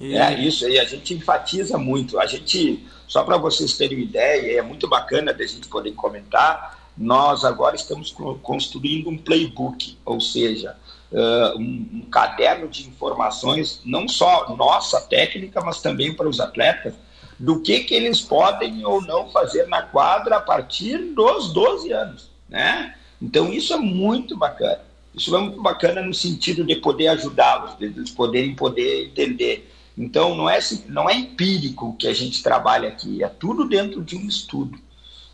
E... 0.00 0.16
É 0.16 0.32
isso, 0.40 0.68
e 0.68 0.78
a 0.78 0.84
gente 0.84 1.14
enfatiza 1.14 1.76
muito. 1.76 2.18
A 2.18 2.26
gente, 2.26 2.86
só 3.06 3.22
para 3.24 3.36
vocês 3.36 3.76
terem 3.76 3.98
uma 3.98 4.04
ideia, 4.04 4.58
é 4.58 4.62
muito 4.62 4.88
bacana 4.88 5.32
da 5.32 5.46
gente 5.46 5.68
poder 5.68 5.92
comentar, 5.92 6.78
nós 6.96 7.44
agora 7.44 7.76
estamos 7.76 8.14
construindo 8.42 9.08
um 9.08 9.16
playbook, 9.16 9.96
ou 10.04 10.20
seja, 10.20 10.76
uh, 11.12 11.58
um, 11.58 11.88
um, 11.92 12.10
caderno 12.10 12.68
de 12.68 12.88
informações, 12.88 13.80
não 13.84 14.08
só 14.08 14.54
nossa 14.56 15.00
técnica, 15.00 15.60
mas 15.60 15.80
também 15.80 16.12
para 16.12 16.28
os 16.28 16.40
atletas, 16.40 16.94
do 17.38 17.62
que, 17.62 17.80
que 17.80 17.94
eles 17.94 18.20
podem 18.20 18.84
ou 18.84 19.00
não 19.00 19.30
fazer 19.30 19.68
na 19.68 19.82
quadra 19.82 20.36
a 20.36 20.40
partir 20.40 20.98
dos 21.14 21.52
12 21.52 21.92
anos. 21.92 22.30
Né? 22.48 22.94
Então, 23.22 23.52
isso 23.52 23.72
é 23.72 23.76
muito 23.76 24.36
bacana. 24.36 24.80
Isso 25.14 25.34
é 25.34 25.38
muito 25.38 25.62
bacana 25.62 26.02
no 26.02 26.14
sentido 26.14 26.64
de 26.64 26.76
poder 26.76 27.08
ajudá-los, 27.08 27.76
de 27.78 27.86
eles 27.86 28.10
poderem 28.10 28.54
poder 28.54 29.06
entender. 29.06 29.70
Então, 29.98 30.36
não 30.36 30.48
é, 30.48 30.60
não 30.86 31.10
é 31.10 31.14
empírico 31.14 31.96
que 31.98 32.06
a 32.06 32.14
gente 32.14 32.40
trabalha 32.40 32.88
aqui, 32.88 33.22
é 33.22 33.28
tudo 33.28 33.68
dentro 33.68 34.02
de 34.02 34.16
um 34.16 34.28
estudo. 34.28 34.78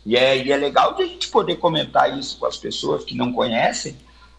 E 0.03 0.17
é, 0.17 0.43
e 0.43 0.51
é 0.51 0.57
legal 0.57 0.95
de 0.95 1.03
a 1.03 1.05
gente 1.05 1.27
poder 1.27 1.57
comentar 1.57 2.17
isso 2.17 2.37
com 2.39 2.47
as 2.47 2.57
pessoas 2.57 3.03
que 3.03 3.15
não 3.15 3.31
conhecem, 3.31 3.95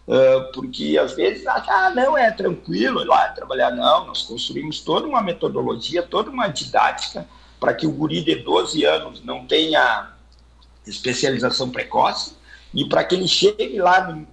Uh, 0.07 0.53
porque 0.53 0.97
às 0.97 1.15
vezes, 1.15 1.45
ah, 1.47 1.91
não, 1.93 2.17
é 2.17 2.31
tranquilo 2.31 3.03
lá 3.03 3.27
trabalhar. 3.27 3.71
Não, 3.71 4.07
nós 4.07 4.21
construímos 4.21 4.79
toda 4.79 5.05
uma 5.05 5.21
metodologia, 5.21 6.01
toda 6.01 6.29
uma 6.29 6.47
didática 6.47 7.27
para 7.59 7.73
que 7.73 7.85
o 7.85 7.91
guri 7.91 8.23
de 8.23 8.35
12 8.35 8.85
anos 8.85 9.21
não 9.25 9.45
tenha 9.45 10.13
especialização 10.85 11.69
precoce 11.69 12.37
e 12.73 12.87
para 12.87 13.03
que 13.03 13.15
ele 13.15 13.27
chegue 13.27 13.79
lá 13.79 14.07
no, 14.07 14.25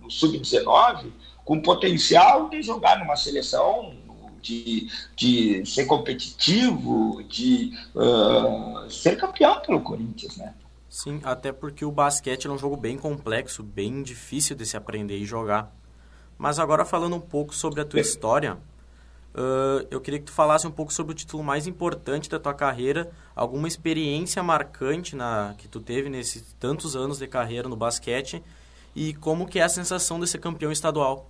no 0.00 0.10
sub-19 0.10 1.12
com 1.44 1.60
potencial 1.60 2.48
de 2.48 2.62
jogar 2.62 2.98
numa 2.98 3.16
seleção, 3.16 3.94
de, 4.44 4.88
de 5.16 5.64
ser 5.64 5.86
competitivo, 5.86 7.22
de 7.24 7.72
uh, 7.94 8.90
ser 8.90 9.16
campeão 9.16 9.60
pelo 9.62 9.80
Corinthians, 9.80 10.36
né? 10.36 10.54
Sim, 10.88 11.20
até 11.24 11.50
porque 11.50 11.84
o 11.84 11.90
basquete 11.90 12.46
é 12.46 12.50
um 12.50 12.58
jogo 12.58 12.76
bem 12.76 12.96
complexo, 12.96 13.62
bem 13.62 14.02
difícil 14.02 14.54
de 14.54 14.64
se 14.64 14.76
aprender 14.76 15.16
e 15.16 15.24
jogar. 15.24 15.74
Mas 16.38 16.58
agora 16.58 16.84
falando 16.84 17.16
um 17.16 17.20
pouco 17.20 17.54
sobre 17.54 17.80
a 17.80 17.84
tua 17.84 18.00
história, 18.00 18.54
uh, 19.34 19.86
eu 19.90 20.00
queria 20.00 20.20
que 20.20 20.26
tu 20.26 20.32
falasse 20.32 20.66
um 20.66 20.70
pouco 20.70 20.92
sobre 20.92 21.12
o 21.12 21.14
título 21.14 21.42
mais 21.42 21.66
importante 21.66 22.28
da 22.28 22.38
tua 22.38 22.54
carreira, 22.54 23.10
alguma 23.34 23.66
experiência 23.66 24.42
marcante 24.42 25.16
na 25.16 25.54
que 25.58 25.66
tu 25.66 25.80
teve 25.80 26.08
nesses 26.08 26.54
tantos 26.60 26.94
anos 26.94 27.18
de 27.18 27.26
carreira 27.26 27.68
no 27.68 27.76
basquete 27.76 28.42
e 28.94 29.14
como 29.14 29.46
que 29.46 29.58
é 29.58 29.62
a 29.62 29.68
sensação 29.68 30.20
de 30.20 30.28
ser 30.28 30.38
campeão 30.38 30.70
estadual. 30.70 31.28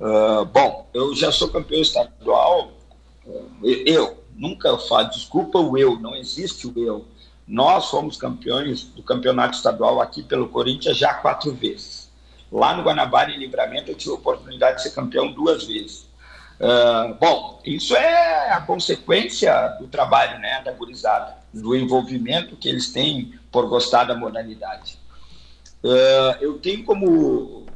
Uh, 0.00 0.44
bom, 0.46 0.88
eu 0.94 1.14
já 1.14 1.30
sou 1.30 1.48
campeão 1.48 1.80
estadual. 1.80 2.72
Eu 3.62 4.24
nunca 4.34 4.76
falo, 4.78 5.10
desculpa 5.10 5.58
o 5.58 5.76
eu, 5.76 5.98
não 6.00 6.16
existe 6.16 6.66
o 6.66 6.72
eu 6.78 7.06
nós 7.50 7.90
fomos 7.90 8.16
campeões 8.16 8.84
do 8.84 9.02
campeonato 9.02 9.56
estadual 9.56 10.00
aqui 10.00 10.22
pelo 10.22 10.48
Corinthians 10.48 10.96
já 10.96 11.14
quatro 11.14 11.52
vezes. 11.52 12.08
Lá 12.50 12.76
no 12.76 12.84
Guanabara, 12.84 13.32
em 13.32 13.38
Livramento, 13.38 13.90
eu 13.90 13.96
tive 13.96 14.12
a 14.12 14.14
oportunidade 14.14 14.76
de 14.76 14.84
ser 14.84 14.90
campeão 14.90 15.32
duas 15.32 15.64
vezes. 15.64 16.08
Uh, 16.60 17.14
bom, 17.20 17.60
isso 17.64 17.96
é 17.96 18.52
a 18.52 18.60
consequência 18.60 19.52
do 19.80 19.88
trabalho 19.88 20.38
né, 20.38 20.62
da 20.64 20.70
gurizada, 20.70 21.38
do 21.52 21.74
envolvimento 21.74 22.56
que 22.56 22.68
eles 22.68 22.92
têm 22.92 23.34
por 23.50 23.68
gostar 23.68 24.04
da 24.04 24.14
modalidade. 24.14 24.96
Uh, 25.82 26.36
eu 26.40 26.58
tenho 26.58 26.84
como 26.84 27.66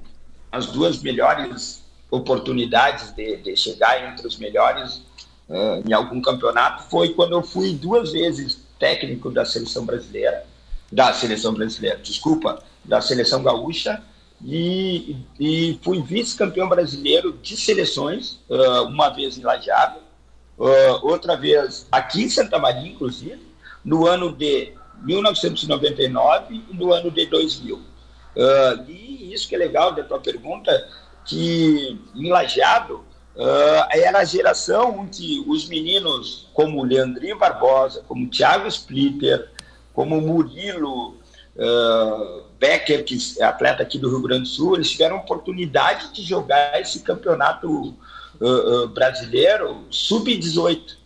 as 0.52 0.66
duas 0.66 1.02
melhores 1.02 1.84
oportunidades 2.14 3.11
de, 3.12 3.37
de 3.38 3.57
chegar 3.57 4.12
entre 4.12 4.27
os 4.27 4.38
melhores 4.38 5.03
uh, 5.48 5.83
em 5.87 5.92
algum 5.92 6.20
campeonato 6.20 6.85
foi 6.85 7.11
quando 7.11 7.33
eu 7.33 7.42
fui 7.42 7.74
duas 7.74 8.12
vezes 8.12 8.64
técnico 8.79 9.31
da 9.31 9.44
seleção 9.44 9.85
brasileira, 9.85 10.44
da 10.90 11.12
seleção 11.12 11.55
brasileira, 11.55 11.98
desculpa, 11.98 12.62
da 12.85 13.00
seleção 13.00 13.42
gaúcha, 13.42 14.03
e, 14.44 15.16
e 15.40 15.79
fui 15.83 16.03
vice-campeão 16.03 16.68
brasileiro 16.68 17.33
de 17.42 17.57
seleções, 17.57 18.40
uh, 18.48 18.83
uma 18.87 19.09
vez 19.09 19.38
em 19.38 19.42
Lajeado, 19.42 20.00
uh, 20.59 21.07
outra 21.07 21.37
vez 21.37 21.87
aqui 21.90 22.24
em 22.24 22.29
Santa 22.29 22.59
Maria, 22.59 22.90
inclusive, 22.90 23.40
no 23.85 24.07
ano 24.07 24.33
de 24.33 24.72
1999 25.03 26.62
e 26.70 26.77
no 26.77 26.92
ano 26.92 27.11
de 27.11 27.27
2000. 27.27 27.77
Uh, 27.77 28.90
e 28.90 29.33
isso 29.33 29.48
que 29.48 29.55
é 29.55 29.59
legal 29.59 29.92
da 29.92 30.03
tua 30.03 30.20
pergunta, 30.20 30.72
que 31.24 31.98
em 32.14 32.30
Lajeado 32.30 33.04
uh, 33.37 33.87
era 33.90 34.18
a 34.18 34.24
geração 34.24 35.00
onde 35.00 35.42
os 35.46 35.68
meninos 35.68 36.48
como 36.52 36.84
Leandrinho 36.84 37.38
Barbosa, 37.38 38.04
como 38.06 38.28
Thiago 38.28 38.68
Splitter, 38.68 39.50
como 39.92 40.20
Murilo, 40.20 41.16
uh, 41.56 42.44
Becker, 42.58 43.04
que 43.04 43.16
é 43.38 43.44
atleta 43.44 43.82
aqui 43.82 43.98
do 43.98 44.08
Rio 44.08 44.22
Grande 44.22 44.42
do 44.42 44.48
Sul, 44.48 44.74
eles 44.74 44.90
tiveram 44.90 45.16
oportunidade 45.16 46.12
de 46.12 46.22
jogar 46.22 46.80
esse 46.80 47.00
campeonato 47.00 47.94
uh, 48.40 48.84
uh, 48.84 48.88
brasileiro 48.88 49.84
sub-18. 49.90 50.96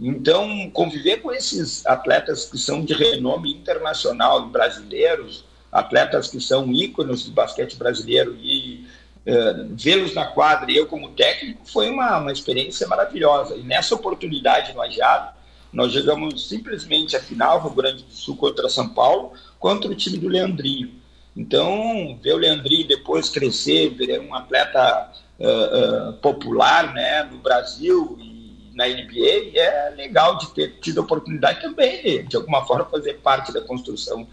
Então, 0.00 0.70
conviver 0.70 1.18
com 1.18 1.32
esses 1.32 1.84
atletas 1.84 2.44
que 2.44 2.56
são 2.56 2.84
de 2.84 2.94
renome 2.94 3.52
internacional, 3.52 4.46
brasileiros, 4.46 5.44
atletas 5.72 6.28
que 6.28 6.40
são 6.40 6.72
ícones 6.72 7.24
do 7.24 7.32
basquete 7.32 7.76
brasileiro 7.76 8.36
e 8.40 8.86
uh, 9.26 9.68
vê-los 9.70 10.14
na 10.14 10.26
quadra 10.26 10.70
e 10.70 10.76
eu 10.76 10.86
como 10.86 11.10
técnico 11.10 11.60
foi 11.64 11.90
uma, 11.90 12.18
uma 12.18 12.32
experiência 12.32 12.86
maravilhosa. 12.86 13.56
E 13.56 13.62
nessa 13.62 13.94
oportunidade 13.94 14.72
no 14.72 14.82
Ajado, 14.82 15.32
nós 15.72 15.92
jogamos 15.92 16.48
simplesmente 16.48 17.16
a 17.16 17.20
final, 17.20 17.60
Rio 17.60 17.70
Grande 17.70 18.02
do 18.04 18.12
Sul 18.12 18.36
contra 18.36 18.68
São 18.68 18.88
Paulo, 18.88 19.32
contra 19.58 19.90
o 19.90 19.94
time 19.94 20.18
do 20.18 20.28
Leandrinho. 20.28 20.92
Então, 21.36 22.18
ver 22.22 22.34
o 22.34 22.38
Leandrinho 22.38 22.88
depois 22.88 23.28
crescer, 23.28 23.90
ver 23.90 24.20
um 24.20 24.34
atleta 24.34 25.12
uh, 25.38 26.10
uh, 26.10 26.12
popular 26.14 26.92
né, 26.92 27.22
no 27.24 27.38
Brasil 27.38 28.16
e 28.20 28.72
na 28.74 28.86
NBA, 28.86 29.56
é 29.58 29.94
legal 29.96 30.38
de 30.38 30.52
ter 30.54 30.78
tido 30.80 31.00
a 31.00 31.04
oportunidade 31.04 31.60
também 31.60 32.02
de, 32.02 32.22
de 32.24 32.36
alguma 32.36 32.66
forma, 32.66 32.84
fazer 32.86 33.14
parte 33.14 33.52
da 33.52 33.60
construção 33.60 34.26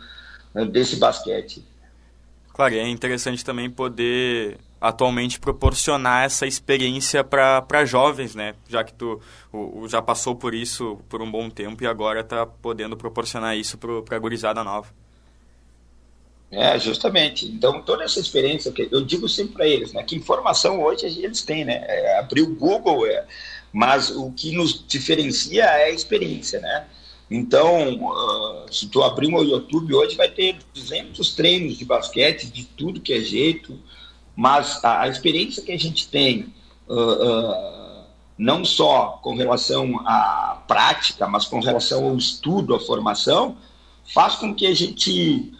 uh, 0.53 0.65
desse 0.65 0.95
basquete. 0.95 1.63
Claro, 2.53 2.73
é 2.73 2.87
interessante 2.87 3.43
também 3.43 3.69
poder 3.69 4.57
atualmente 4.79 5.39
proporcionar 5.39 6.25
essa 6.25 6.45
experiência 6.45 7.23
para 7.23 7.85
jovens, 7.85 8.35
né? 8.35 8.55
Já 8.67 8.83
que 8.83 8.93
tu 8.93 9.19
o, 9.51 9.81
o, 9.81 9.87
já 9.87 10.01
passou 10.01 10.35
por 10.35 10.53
isso 10.53 10.99
por 11.09 11.21
um 11.21 11.31
bom 11.31 11.49
tempo 11.49 11.83
e 11.83 11.87
agora 11.87 12.21
está 12.21 12.45
podendo 12.45 12.95
proporcionar 12.95 13.57
isso 13.57 13.77
para 13.77 14.15
a 14.15 14.19
gurizada 14.19 14.63
nova. 14.63 14.87
É, 16.51 16.77
justamente. 16.79 17.47
Então, 17.47 17.81
toda 17.81 18.03
essa 18.03 18.19
experiência, 18.19 18.71
que 18.71 18.87
eu 18.91 19.03
digo 19.03 19.27
sempre 19.27 19.53
para 19.53 19.67
eles, 19.67 19.91
né, 19.91 20.03
que 20.03 20.15
informação 20.15 20.81
hoje 20.81 21.05
eles 21.05 21.41
têm, 21.41 21.65
né? 21.65 21.83
É, 21.87 22.19
abrir 22.19 22.43
o 22.43 22.55
Google, 22.55 23.05
é, 23.07 23.25
mas 23.73 24.09
o 24.09 24.31
que 24.31 24.51
nos 24.55 24.85
diferencia 24.87 25.63
é 25.63 25.85
a 25.85 25.91
experiência, 25.91 26.59
né? 26.59 26.85
Então, 27.29 27.95
uh, 28.05 28.71
se 28.71 28.87
tu 28.87 29.01
abrir 29.01 29.33
o 29.33 29.43
YouTube 29.43 29.93
hoje, 29.95 30.15
vai 30.15 30.29
ter 30.29 30.57
200 30.73 31.33
treinos 31.33 31.77
de 31.77 31.83
basquete, 31.83 32.45
de 32.45 32.65
tudo 32.65 33.01
que 33.01 33.13
é 33.13 33.19
jeito, 33.19 33.79
mas 34.35 34.83
a, 34.83 35.01
a 35.01 35.07
experiência 35.07 35.63
que 35.63 35.71
a 35.71 35.77
gente 35.77 36.07
tem, 36.07 36.53
uh, 36.87 36.93
uh, 36.93 38.03
não 38.37 38.65
só 38.65 39.19
com 39.21 39.35
relação 39.35 39.99
à 40.05 40.61
prática, 40.67 41.27
mas 41.27 41.45
com 41.45 41.59
relação 41.59 42.05
ao 42.05 42.17
estudo, 42.17 42.75
à 42.75 42.79
formação, 42.79 43.57
faz 44.13 44.35
com 44.35 44.53
que 44.53 44.67
a 44.67 44.73
gente 44.73 45.53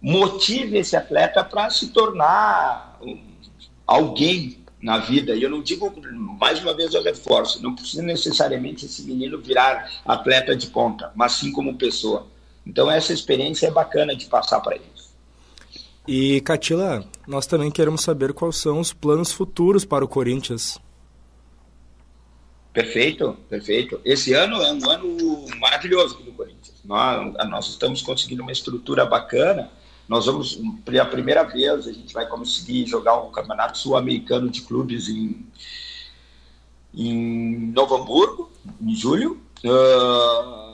motive 0.00 0.78
esse 0.78 0.96
atleta 0.96 1.42
para 1.42 1.68
se 1.70 1.88
tornar 1.88 2.98
alguém 3.86 4.58
na 4.80 4.98
vida. 4.98 5.34
E 5.34 5.42
eu 5.42 5.50
não 5.50 5.62
digo, 5.62 5.92
mais 6.38 6.60
uma 6.60 6.74
vez 6.74 6.94
eu 6.94 7.02
reforço, 7.02 7.62
não 7.62 7.74
precisa 7.74 8.02
necessariamente 8.02 8.86
esse 8.86 9.02
menino 9.02 9.40
virar 9.40 9.90
atleta 10.04 10.54
de 10.54 10.68
ponta, 10.68 11.10
mas 11.14 11.32
sim 11.32 11.50
como 11.50 11.74
pessoa. 11.74 12.26
Então 12.66 12.90
essa 12.90 13.12
experiência 13.12 13.66
é 13.66 13.70
bacana 13.70 14.14
de 14.14 14.26
passar 14.26 14.60
para 14.60 14.76
eles. 14.76 14.97
E, 16.08 16.40
Catila, 16.40 17.04
nós 17.26 17.46
também 17.46 17.70
queremos 17.70 18.00
saber 18.00 18.32
quais 18.32 18.56
são 18.56 18.80
os 18.80 18.94
planos 18.94 19.30
futuros 19.30 19.84
para 19.84 20.02
o 20.02 20.08
Corinthians. 20.08 20.80
Perfeito, 22.72 23.36
perfeito. 23.46 24.00
Esse 24.06 24.32
ano 24.32 24.56
é 24.62 24.72
um 24.72 24.90
ano 24.90 25.46
maravilhoso 25.58 26.16
para 26.16 26.30
o 26.30 26.32
Corinthians. 26.32 26.80
Nós, 26.82 27.34
nós 27.50 27.68
estamos 27.68 28.00
conseguindo 28.00 28.42
uma 28.42 28.52
estrutura 28.52 29.04
bacana. 29.04 29.70
Nós 30.08 30.24
vamos, 30.24 30.58
pela 30.82 31.04
primeira 31.04 31.42
vez, 31.42 31.86
a 31.86 31.92
gente 31.92 32.14
vai 32.14 32.26
conseguir 32.26 32.86
jogar 32.86 33.20
um 33.20 33.30
campeonato 33.30 33.76
sul-americano 33.76 34.48
de 34.48 34.62
clubes 34.62 35.10
em, 35.10 35.46
em 36.94 37.70
Novo 37.72 37.96
Hamburgo, 37.96 38.50
em 38.80 38.94
julho. 38.94 39.42
Uh, 39.62 40.67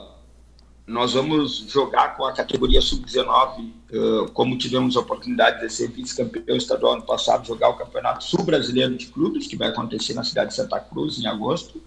nós 0.87 1.13
vamos 1.13 1.65
jogar 1.67 2.15
com 2.15 2.25
a 2.25 2.31
categoria 2.31 2.79
sub-19, 2.79 3.71
uh, 3.91 4.31
como 4.31 4.55
tivemos 4.57 4.95
a 4.95 4.99
oportunidade 4.99 5.61
de 5.61 5.73
ser 5.73 5.89
vice-campeão 5.89 6.55
estadual 6.55 6.93
ano 6.93 7.01
passado, 7.01 7.47
jogar 7.47 7.69
o 7.69 7.73
Campeonato 7.73 8.23
Sul-Brasileiro 8.23 8.95
de 8.95 9.07
Clubes, 9.07 9.47
que 9.47 9.55
vai 9.55 9.69
acontecer 9.69 10.13
na 10.13 10.23
cidade 10.23 10.49
de 10.49 10.55
Santa 10.55 10.79
Cruz 10.79 11.19
em 11.19 11.25
agosto. 11.25 11.81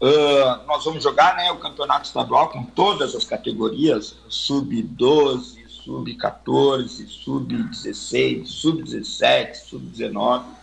Uh, 0.00 0.66
nós 0.66 0.84
vamos 0.84 1.02
jogar 1.02 1.36
né, 1.36 1.52
o 1.52 1.58
campeonato 1.58 2.06
estadual 2.06 2.48
com 2.48 2.64
todas 2.64 3.14
as 3.14 3.24
categorias, 3.24 4.16
sub-12, 4.28 5.68
sub-14, 5.68 7.06
sub-16, 7.06 8.46
sub-17, 8.46 9.54
sub-19 9.56 10.61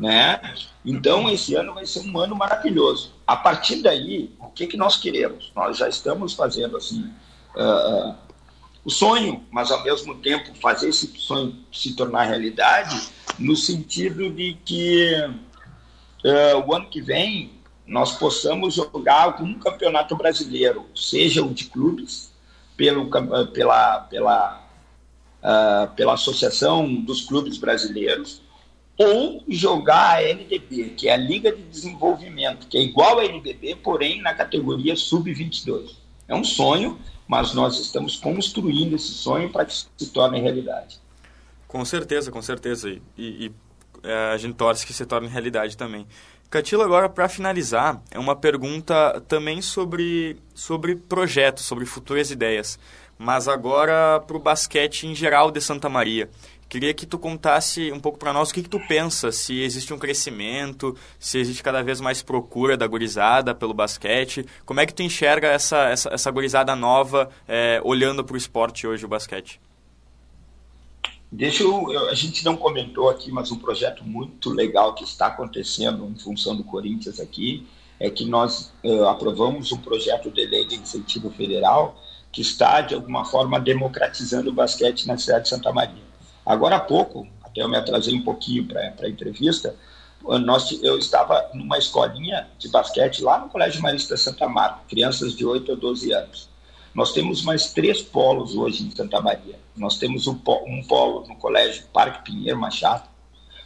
né? 0.00 0.40
Então 0.82 1.28
esse 1.28 1.54
ano 1.54 1.74
vai 1.74 1.84
ser 1.84 2.00
um 2.00 2.18
ano 2.18 2.34
maravilhoso. 2.34 3.12
A 3.26 3.36
partir 3.36 3.82
daí, 3.82 4.34
o 4.40 4.46
que 4.48 4.66
que 4.66 4.76
nós 4.76 4.96
queremos? 4.96 5.52
Nós 5.54 5.76
já 5.76 5.90
estamos 5.90 6.32
fazendo 6.32 6.78
assim 6.78 7.12
uh, 7.54 8.14
o 8.82 8.90
sonho, 8.90 9.44
mas 9.50 9.70
ao 9.70 9.84
mesmo 9.84 10.14
tempo 10.14 10.54
fazer 10.54 10.88
esse 10.88 11.06
sonho 11.18 11.54
se 11.70 11.94
tornar 11.94 12.24
realidade, 12.24 12.98
no 13.38 13.54
sentido 13.54 14.30
de 14.30 14.54
que 14.64 15.14
uh, 16.24 16.66
o 16.66 16.74
ano 16.74 16.86
que 16.88 17.02
vem 17.02 17.52
nós 17.86 18.12
possamos 18.12 18.74
jogar 18.74 19.24
algum 19.24 19.52
campeonato 19.58 20.16
brasileiro, 20.16 20.86
seja 20.94 21.44
o 21.44 21.52
de 21.52 21.66
clubes, 21.66 22.32
pelo, 22.74 23.10
pela, 23.52 24.00
pela, 24.00 24.64
uh, 25.42 25.94
pela 25.94 26.14
Associação 26.14 26.94
dos 26.94 27.20
Clubes 27.20 27.58
Brasileiros, 27.58 28.40
ou 29.02 29.42
jogar 29.48 30.18
a 30.18 30.22
LDB, 30.22 30.90
que 30.90 31.08
é 31.08 31.14
a 31.14 31.16
Liga 31.16 31.50
de 31.50 31.62
Desenvolvimento, 31.62 32.66
que 32.66 32.76
é 32.76 32.82
igual 32.82 33.18
à 33.18 33.24
LDB, 33.24 33.76
porém 33.76 34.20
na 34.20 34.34
categoria 34.34 34.94
sub-22. 34.94 35.96
É 36.28 36.34
um 36.34 36.44
sonho, 36.44 36.98
mas 37.26 37.54
nós 37.54 37.80
estamos 37.80 38.16
construindo 38.16 38.94
esse 38.94 39.12
sonho 39.12 39.48
para 39.48 39.64
que 39.64 39.72
se 39.72 40.10
torne 40.12 40.38
realidade. 40.38 41.00
Com 41.66 41.82
certeza, 41.82 42.30
com 42.30 42.42
certeza. 42.42 42.90
E, 42.90 43.00
e 43.16 43.52
é, 44.02 44.32
a 44.34 44.36
gente 44.36 44.56
torce 44.56 44.86
que 44.86 44.92
se 44.92 45.06
torne 45.06 45.28
realidade 45.28 45.78
também. 45.78 46.06
Catila, 46.50 46.84
agora 46.84 47.08
para 47.08 47.26
finalizar, 47.26 48.02
é 48.10 48.18
uma 48.18 48.36
pergunta 48.36 49.22
também 49.26 49.62
sobre, 49.62 50.36
sobre 50.54 50.94
projetos, 50.94 51.64
sobre 51.64 51.86
futuras 51.86 52.30
ideias, 52.30 52.78
mas 53.16 53.48
agora 53.48 54.20
para 54.20 54.36
o 54.36 54.40
basquete 54.40 55.06
em 55.06 55.14
geral 55.14 55.50
de 55.50 55.60
Santa 55.62 55.88
Maria. 55.88 56.28
Queria 56.70 56.94
que 56.94 57.04
tu 57.04 57.18
contasse 57.18 57.90
um 57.90 57.98
pouco 57.98 58.16
para 58.16 58.32
nós 58.32 58.50
o 58.50 58.54
que, 58.54 58.62
que 58.62 58.68
tu 58.68 58.78
pensa, 58.86 59.32
se 59.32 59.60
existe 59.60 59.92
um 59.92 59.98
crescimento, 59.98 60.96
se 61.18 61.36
existe 61.36 61.64
cada 61.64 61.82
vez 61.82 62.00
mais 62.00 62.22
procura 62.22 62.76
da 62.76 62.86
gurizada 62.86 63.52
pelo 63.52 63.74
basquete. 63.74 64.46
Como 64.64 64.78
é 64.78 64.86
que 64.86 64.94
tu 64.94 65.02
enxerga 65.02 65.48
essa, 65.48 65.88
essa, 65.88 66.10
essa 66.10 66.30
gurizada 66.30 66.76
nova 66.76 67.28
é, 67.48 67.80
olhando 67.82 68.22
para 68.22 68.34
o 68.34 68.36
esporte 68.36 68.86
hoje, 68.86 69.04
o 69.04 69.08
basquete? 69.08 69.60
Deixa 71.32 71.64
eu, 71.64 72.08
a 72.08 72.14
gente 72.14 72.44
não 72.44 72.56
comentou 72.56 73.10
aqui, 73.10 73.32
mas 73.32 73.50
um 73.50 73.58
projeto 73.58 74.04
muito 74.04 74.50
legal 74.50 74.94
que 74.94 75.02
está 75.02 75.26
acontecendo 75.26 76.06
em 76.06 76.16
função 76.20 76.54
do 76.54 76.62
Corinthians 76.62 77.18
aqui 77.18 77.66
é 77.98 78.08
que 78.08 78.24
nós 78.24 78.72
uh, 78.84 79.06
aprovamos 79.06 79.72
um 79.72 79.78
projeto 79.78 80.30
de 80.30 80.46
lei 80.46 80.64
de 80.64 80.76
incentivo 80.76 81.30
federal 81.32 82.00
que 82.30 82.42
está, 82.42 82.80
de 82.80 82.94
alguma 82.94 83.24
forma, 83.24 83.58
democratizando 83.58 84.50
o 84.50 84.52
basquete 84.52 85.08
na 85.08 85.18
cidade 85.18 85.44
de 85.44 85.48
Santa 85.48 85.72
Maria. 85.72 86.09
Agora 86.44 86.76
há 86.76 86.80
pouco, 86.80 87.26
até 87.42 87.62
eu 87.62 87.68
me 87.68 87.76
atrasei 87.76 88.14
um 88.14 88.22
pouquinho 88.22 88.66
para 88.66 88.94
a 89.00 89.08
entrevista, 89.08 89.74
nós, 90.22 90.70
eu 90.82 90.98
estava 90.98 91.50
numa 91.54 91.78
escolinha 91.78 92.46
de 92.58 92.68
basquete 92.68 93.22
lá 93.22 93.38
no 93.38 93.48
Colégio 93.48 93.82
Marista 93.82 94.16
Santa 94.16 94.48
Marta, 94.48 94.80
crianças 94.88 95.34
de 95.34 95.46
8 95.46 95.72
a 95.72 95.74
12 95.74 96.12
anos. 96.12 96.48
Nós 96.94 97.12
temos 97.12 97.42
mais 97.42 97.72
três 97.72 98.02
polos 98.02 98.54
hoje 98.54 98.84
em 98.84 98.90
Santa 98.90 99.20
Maria. 99.20 99.58
Nós 99.76 99.96
temos 99.96 100.26
um 100.26 100.34
polo 100.34 101.26
no 101.26 101.36
Colégio 101.36 101.84
Parque 101.92 102.24
Pinheiro 102.24 102.58
Machado, 102.58 103.08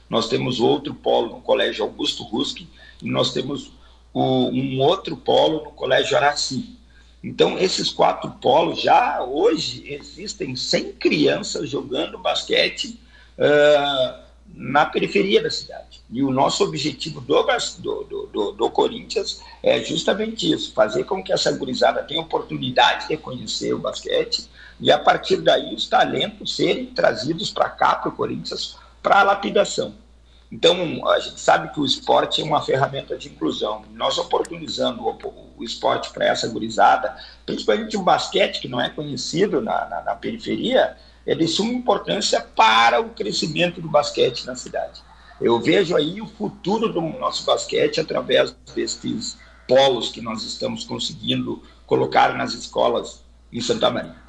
nós 0.08 0.28
temos 0.28 0.60
outro 0.60 0.94
polo 0.94 1.36
no 1.36 1.40
Colégio 1.40 1.84
Augusto 1.84 2.22
Ruski, 2.22 2.68
e 3.02 3.10
nós 3.10 3.32
temos 3.32 3.72
o, 4.12 4.48
um 4.48 4.80
outro 4.80 5.16
polo 5.16 5.64
no 5.64 5.70
Colégio 5.72 6.16
Araci. 6.16 6.78
Então, 7.24 7.58
esses 7.58 7.90
quatro 7.90 8.30
polos, 8.32 8.82
já 8.82 9.22
hoje 9.22 9.82
existem 9.86 10.54
100 10.54 10.92
crianças 10.92 11.70
jogando 11.70 12.18
basquete 12.18 13.00
uh, 13.38 14.24
na 14.54 14.84
periferia 14.84 15.42
da 15.42 15.50
cidade. 15.50 16.02
E 16.10 16.22
o 16.22 16.30
nosso 16.30 16.62
objetivo 16.62 17.22
do, 17.22 17.42
do, 17.78 18.26
do, 18.30 18.52
do, 18.52 18.70
Corinthians 18.70 19.40
é 19.62 19.82
justamente 19.82 20.52
isso: 20.52 20.74
fazer 20.74 21.04
com 21.04 21.24
que 21.24 21.32
essa 21.32 21.50
gurizada 21.50 22.02
tenha 22.02 22.20
oportunidade 22.20 23.08
de 23.08 23.16
conhecer 23.16 23.72
o 23.72 23.78
basquete 23.78 24.46
e, 24.78 24.92
a 24.92 24.98
partir 24.98 25.38
daí, 25.38 25.74
os 25.74 25.88
talentos 25.88 26.54
serem 26.54 26.86
trazidos 26.86 27.50
para 27.50 27.70
cá, 27.70 27.94
para 27.94 28.10
o 28.10 28.12
Corinthians, 28.12 28.76
para 29.02 29.20
a 29.20 29.22
lapidação. 29.22 29.94
Então, 30.54 31.04
a 31.08 31.18
gente 31.18 31.40
sabe 31.40 31.72
que 31.72 31.80
o 31.80 31.84
esporte 31.84 32.40
é 32.40 32.44
uma 32.44 32.62
ferramenta 32.62 33.18
de 33.18 33.28
inclusão. 33.28 33.84
Nós 33.92 34.16
oportunizando 34.18 35.02
o, 35.02 35.18
o 35.56 35.64
esporte 35.64 36.10
para 36.10 36.26
essa 36.26 36.46
gurizada, 36.46 37.16
principalmente 37.44 37.96
o 37.96 38.02
basquete, 38.02 38.60
que 38.60 38.68
não 38.68 38.80
é 38.80 38.88
conhecido 38.88 39.60
na, 39.60 39.84
na, 39.86 40.02
na 40.02 40.14
periferia, 40.14 40.96
é 41.26 41.34
de 41.34 41.48
suma 41.48 41.72
importância 41.72 42.40
para 42.40 43.00
o 43.00 43.08
crescimento 43.08 43.80
do 43.80 43.88
basquete 43.88 44.46
na 44.46 44.54
cidade. 44.54 45.02
Eu 45.40 45.58
vejo 45.58 45.96
aí 45.96 46.20
o 46.20 46.26
futuro 46.28 46.92
do 46.92 47.00
nosso 47.00 47.44
basquete 47.44 48.00
através 48.00 48.52
desses 48.76 49.36
polos 49.66 50.10
que 50.10 50.20
nós 50.20 50.44
estamos 50.44 50.84
conseguindo 50.84 51.64
colocar 51.84 52.32
nas 52.32 52.54
escolas 52.54 53.24
em 53.52 53.60
Santa 53.60 53.90
Maria. 53.90 54.23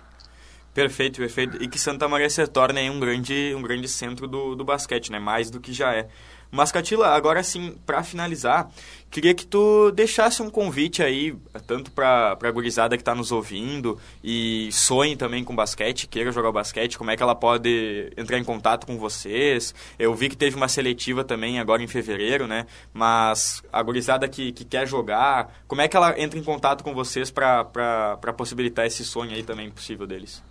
Perfeito, 0.75 1.19
perfeito. 1.19 1.63
E 1.63 1.69
que 1.69 1.79
Santa 1.79 2.05
Maria 2.05 2.29
se 2.29 2.45
torne 2.47 2.89
um 2.89 2.99
grande, 2.99 3.55
um 3.55 3.61
grande 3.61 3.87
centro 3.87 4.27
do, 4.27 4.55
do 4.55 4.65
basquete, 4.65 5.09
né? 5.09 5.17
Mais 5.17 5.49
do 5.49 5.57
que 5.57 5.71
já 5.71 5.93
é. 5.95 6.09
Mas, 6.51 6.69
Catila, 6.69 7.15
agora 7.15 7.41
sim, 7.43 7.77
para 7.85 8.03
finalizar, 8.03 8.69
queria 9.09 9.33
que 9.33 9.47
tu 9.47 9.89
deixasse 9.91 10.41
um 10.41 10.49
convite 10.49 11.01
aí, 11.01 11.33
tanto 11.65 11.91
para 11.91 12.37
a 12.41 12.51
gurizada 12.51 12.97
que 12.97 13.01
está 13.01 13.15
nos 13.15 13.31
ouvindo 13.31 13.97
e 14.21 14.69
sonhe 14.73 15.15
também 15.15 15.45
com 15.45 15.55
basquete, 15.55 16.07
queira 16.07 16.29
jogar 16.29 16.51
basquete, 16.51 16.97
como 16.97 17.09
é 17.09 17.15
que 17.15 17.23
ela 17.23 17.35
pode 17.35 18.11
entrar 18.17 18.37
em 18.37 18.43
contato 18.43 18.85
com 18.85 18.97
vocês. 18.97 19.73
Eu 19.97 20.13
vi 20.13 20.27
que 20.27 20.35
teve 20.35 20.57
uma 20.57 20.67
seletiva 20.67 21.23
também 21.23 21.57
agora 21.57 21.83
em 21.83 21.87
fevereiro, 21.87 22.47
né? 22.47 22.67
Mas 22.93 23.63
a 23.71 23.81
gurizada 23.81 24.27
que, 24.27 24.51
que 24.51 24.65
quer 24.65 24.85
jogar, 24.85 25.53
como 25.69 25.79
é 25.79 25.87
que 25.87 25.95
ela 25.95 26.19
entra 26.19 26.37
em 26.37 26.43
contato 26.43 26.83
com 26.83 26.93
vocês 26.93 27.31
para 27.31 28.33
possibilitar 28.37 28.85
esse 28.85 29.05
sonho 29.05 29.31
aí 29.31 29.41
também 29.41 29.71
possível 29.71 30.05
deles? 30.05 30.43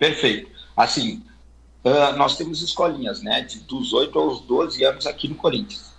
Perfeito. 0.00 0.50
Assim, 0.74 1.22
uh, 1.84 2.16
nós 2.16 2.34
temos 2.34 2.62
escolinhas, 2.62 3.22
né, 3.22 3.42
de, 3.42 3.60
dos 3.60 3.92
8 3.92 4.18
aos 4.18 4.40
12 4.40 4.82
anos 4.82 5.06
aqui 5.06 5.28
no 5.28 5.34
Corinthians. 5.34 5.92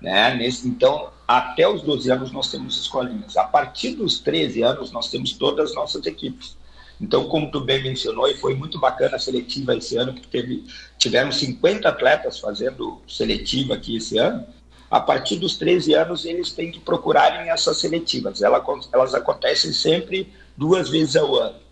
Né? 0.00 0.32
Nesse, 0.36 0.68
então, 0.68 1.10
até 1.26 1.68
os 1.68 1.82
12 1.82 2.08
anos 2.08 2.30
nós 2.30 2.52
temos 2.52 2.80
escolinhas. 2.80 3.36
A 3.36 3.42
partir 3.42 3.96
dos 3.96 4.20
13 4.20 4.62
anos 4.62 4.92
nós 4.92 5.10
temos 5.10 5.32
todas 5.32 5.70
as 5.70 5.76
nossas 5.76 6.06
equipes. 6.06 6.56
Então, 7.00 7.28
como 7.28 7.50
tu 7.50 7.60
bem 7.60 7.82
mencionou, 7.82 8.28
e 8.28 8.36
foi 8.36 8.54
muito 8.54 8.78
bacana 8.78 9.16
a 9.16 9.18
seletiva 9.18 9.76
esse 9.76 9.96
ano, 9.96 10.14
que 10.14 10.26
teve, 10.28 10.64
tiveram 10.96 11.32
50 11.32 11.88
atletas 11.88 12.38
fazendo 12.38 13.02
seletiva 13.08 13.74
aqui 13.74 13.96
esse 13.96 14.18
ano. 14.18 14.46
A 14.88 15.00
partir 15.00 15.36
dos 15.36 15.56
13 15.56 15.94
anos, 15.94 16.24
eles 16.24 16.52
têm 16.52 16.70
que 16.70 16.78
procurarem 16.78 17.50
essas 17.50 17.78
seletivas. 17.78 18.40
Elas, 18.40 18.62
elas 18.92 19.14
acontecem 19.14 19.72
sempre 19.72 20.32
duas 20.56 20.88
vezes 20.88 21.16
ao 21.16 21.34
ano 21.34 21.67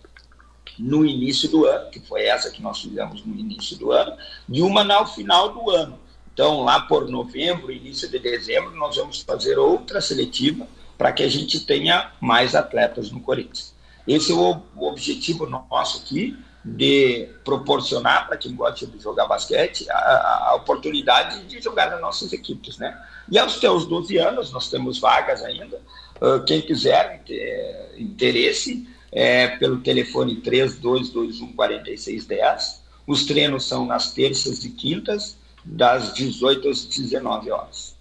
no 0.78 1.04
início 1.04 1.48
do 1.48 1.64
ano, 1.64 1.90
que 1.90 2.00
foi 2.00 2.24
essa 2.24 2.50
que 2.50 2.62
nós 2.62 2.80
fizemos 2.80 3.24
no 3.24 3.34
início 3.34 3.76
do 3.76 3.92
ano, 3.92 4.16
e 4.48 4.62
uma 4.62 4.84
no 4.84 5.06
final 5.06 5.52
do 5.52 5.70
ano. 5.70 5.98
Então, 6.32 6.62
lá 6.62 6.80
por 6.82 7.08
novembro, 7.08 7.72
início 7.72 8.08
de 8.10 8.18
dezembro, 8.18 8.76
nós 8.76 8.96
vamos 8.96 9.22
fazer 9.22 9.58
outra 9.58 10.00
seletiva 10.00 10.66
para 10.98 11.12
que 11.12 11.22
a 11.22 11.28
gente 11.28 11.60
tenha 11.64 12.12
mais 12.20 12.54
atletas 12.54 13.10
no 13.10 13.20
Corinthians. 13.20 13.74
Esse 14.06 14.32
é 14.32 14.34
o, 14.34 14.60
objetivo 14.76 15.46
nosso 15.46 16.02
aqui, 16.02 16.36
de 16.64 17.28
proporcionar 17.44 18.26
para 18.26 18.36
quem 18.36 18.54
gosta 18.54 18.86
de 18.86 18.98
jogar 18.98 19.26
basquete 19.26 19.88
a, 19.88 20.48
a, 20.48 20.54
oportunidade 20.56 21.44
de 21.44 21.60
jogar 21.60 21.90
nas 21.90 22.00
nossas 22.00 22.32
equipes, 22.32 22.76
né? 22.76 23.00
E 23.30 23.38
aos 23.38 23.60
teus 23.60 23.86
12 23.86 24.18
anos, 24.18 24.52
nós 24.52 24.68
temos 24.68 24.98
vagas 24.98 25.44
ainda. 25.44 25.80
Uh, 26.20 26.42
quem 26.44 26.60
quiser 26.60 27.22
ter 27.24 27.94
interesse, 27.96 28.88
é, 29.16 29.48
pelo 29.56 29.80
telefone 29.80 30.36
3221 30.36 31.54
4610. 31.54 32.82
Os 33.06 33.24
treinos 33.24 33.66
são 33.66 33.86
nas 33.86 34.12
terças 34.12 34.62
e 34.62 34.70
quintas, 34.70 35.38
das 35.64 36.12
18 36.12 36.68
às 36.68 36.84
19 36.84 37.50
horas. 37.50 37.96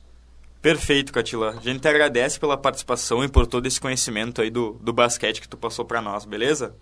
Perfeito, 0.61 1.13
Catila. 1.13 1.51
A 1.51 1.61
gente 1.61 1.79
te 1.79 1.87
agradece 1.87 2.37
pela 2.37 2.57
participação 2.57 3.23
e 3.23 3.29
por 3.29 3.47
todo 3.47 3.65
esse 3.65 3.79
conhecimento 3.79 4.41
aí 4.41 4.49
do, 4.49 4.73
do 4.81 4.91
basquete 4.91 5.39
que 5.39 5.47
tu 5.47 5.55
passou 5.55 5.85
para 5.85 6.01
nós, 6.01 6.25
beleza? 6.25 6.75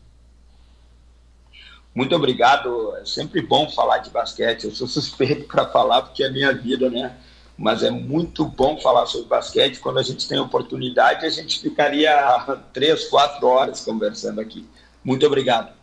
Muito 1.93 2.15
obrigado. 2.15 2.95
É 2.95 3.05
sempre 3.05 3.39
bom 3.39 3.69
falar 3.69 3.99
de 3.99 4.09
basquete. 4.09 4.63
Eu 4.63 4.71
sou 4.71 4.87
suspeito 4.87 5.47
para 5.47 5.67
falar 5.67 6.01
porque 6.01 6.23
é 6.23 6.31
minha 6.31 6.51
vida, 6.53 6.89
né? 6.89 7.15
Mas 7.57 7.83
é 7.83 7.91
muito 7.91 8.45
bom 8.45 8.79
falar 8.79 9.05
sobre 9.05 9.27
basquete. 9.27 9.79
Quando 9.79 9.99
a 9.99 10.03
gente 10.03 10.27
tem 10.27 10.39
oportunidade, 10.39 11.25
a 11.25 11.29
gente 11.29 11.59
ficaria 11.59 12.11
três, 12.73 13.05
quatro 13.05 13.47
horas 13.47 13.81
conversando 13.81 14.41
aqui. 14.41 14.67
Muito 15.03 15.25
obrigado. 15.25 15.73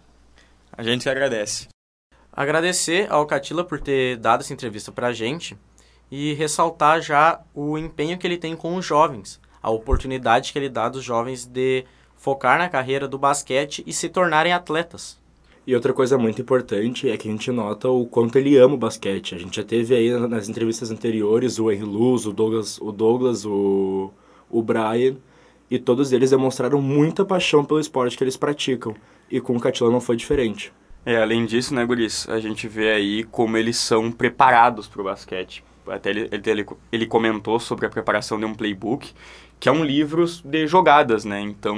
A 0.73 0.83
gente 0.83 1.09
agradece. 1.09 1.69
Agradecer 2.33 3.11
ao 3.11 3.27
Catila 3.27 3.65
por 3.65 3.81
ter 3.81 4.17
dado 4.17 4.41
essa 4.41 4.53
entrevista 4.53 4.91
para 4.91 5.09
a 5.09 5.13
gente 5.13 5.57
e 6.11 6.33
ressaltar 6.35 7.01
já 7.01 7.41
o 7.55 7.77
empenho 7.77 8.19
que 8.19 8.27
ele 8.27 8.39
tem 8.39 8.57
com 8.57 8.75
os 8.77 8.85
jovens, 8.85 9.41
a 9.63 9.71
oportunidade 9.71 10.53
que 10.53 10.59
ele 10.59 10.69
dá 10.69 10.89
dos 10.89 11.05
jovens 11.05 11.45
de 11.45 11.85
focar 12.17 12.59
na 12.59 12.69
carreira 12.69 13.07
do 13.07 13.19
basquete 13.19 13.83
e 13.87 13.93
se 13.93 14.09
tornarem 14.09 14.53
atletas. 14.53 15.20
E 15.71 15.75
outra 15.77 15.93
coisa 15.93 16.19
muito 16.19 16.43
importante 16.43 17.09
é 17.09 17.17
que 17.17 17.29
a 17.29 17.31
gente 17.31 17.49
nota 17.53 17.89
o 17.89 18.05
quanto 18.05 18.37
ele 18.37 18.57
ama 18.57 18.75
o 18.75 18.77
basquete. 18.77 19.37
A 19.37 19.39
gente 19.39 19.55
já 19.55 19.63
teve 19.63 19.95
aí 19.95 20.11
nas 20.27 20.49
entrevistas 20.49 20.91
anteriores 20.91 21.61
o 21.61 21.71
Henry 21.71 21.85
Luz, 21.85 22.27
o 22.27 22.33
Douglas, 22.33 22.77
o, 22.81 22.91
Douglas, 22.91 23.47
o, 23.47 24.13
o 24.51 24.63
Brian, 24.65 25.15
e 25.71 25.79
todos 25.79 26.13
eles 26.13 26.31
demonstraram 26.31 26.83
muita 26.83 27.25
paixão 27.25 27.65
pelo 27.65 27.79
esporte 27.79 28.19
que 28.19 28.25
eles 28.25 28.37
praticam. 28.37 28.97
E 29.31 29.41
com 29.41 29.57
o 29.57 29.61
Catila 29.61 29.93
não 29.93 30.01
foi 30.01 30.17
diferente. 30.17 30.73
É, 31.07 31.23
além 31.23 31.47
disso, 31.47 31.73
né, 31.73 31.87
Guris, 31.87 32.29
a 32.29 32.41
gente 32.41 32.67
vê 32.67 32.91
aí 32.91 33.23
como 33.23 33.57
eles 33.57 33.77
são 33.77 34.11
preparados 34.11 34.89
para 34.89 35.01
o 35.01 35.05
basquete. 35.05 35.63
Até 35.87 36.11
ele, 36.11 36.29
ele, 36.33 36.67
ele 36.91 37.07
comentou 37.07 37.61
sobre 37.61 37.87
a 37.87 37.89
preparação 37.89 38.41
de 38.41 38.45
um 38.45 38.55
playbook, 38.55 39.13
que 39.61 39.69
é 39.69 39.73
um 39.73 39.85
livro 39.85 40.25
de 40.43 40.67
jogadas, 40.67 41.27
né? 41.27 41.39
Então, 41.41 41.77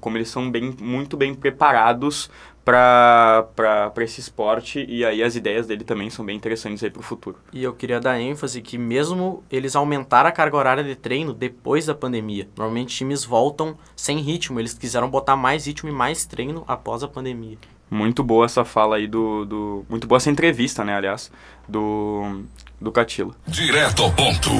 como 0.00 0.16
eles 0.16 0.28
são 0.28 0.48
bem, 0.48 0.72
muito 0.80 1.16
bem 1.16 1.34
preparados 1.34 2.30
para 2.64 3.92
esse 3.98 4.20
esporte 4.20 4.84
e 4.88 5.04
aí 5.04 5.22
as 5.22 5.36
ideias 5.36 5.66
dele 5.66 5.84
também 5.84 6.10
são 6.10 6.24
bem 6.24 6.36
interessantes 6.36 6.82
aí 6.82 6.90
para 6.90 7.00
o 7.00 7.02
futuro. 7.02 7.36
E 7.52 7.62
eu 7.62 7.72
queria 7.72 8.00
dar 8.00 8.20
ênfase 8.20 8.60
que 8.60 8.78
mesmo 8.78 9.44
eles 9.50 9.76
aumentaram 9.76 10.28
a 10.28 10.32
carga 10.32 10.56
horária 10.56 10.84
de 10.84 10.96
treino 10.96 11.32
depois 11.32 11.86
da 11.86 11.94
pandemia, 11.94 12.48
normalmente 12.56 12.96
times 12.96 13.24
voltam 13.24 13.76
sem 13.94 14.18
ritmo, 14.18 14.58
eles 14.58 14.74
quiseram 14.74 15.08
botar 15.08 15.36
mais 15.36 15.66
ritmo 15.66 15.88
e 15.88 15.92
mais 15.92 16.26
treino 16.26 16.64
após 16.66 17.04
a 17.04 17.08
pandemia. 17.08 17.56
Muito 17.88 18.24
boa 18.24 18.46
essa 18.46 18.64
fala 18.64 18.96
aí 18.96 19.06
do, 19.06 19.44
do 19.44 19.86
muito 19.88 20.08
boa 20.08 20.16
essa 20.16 20.30
entrevista, 20.30 20.84
né, 20.84 20.96
aliás, 20.96 21.30
do 21.68 22.42
do 22.80 22.90
Catila. 22.90 23.34
Direto 23.46 24.02
ao 24.02 24.12
ponto. 24.12 24.50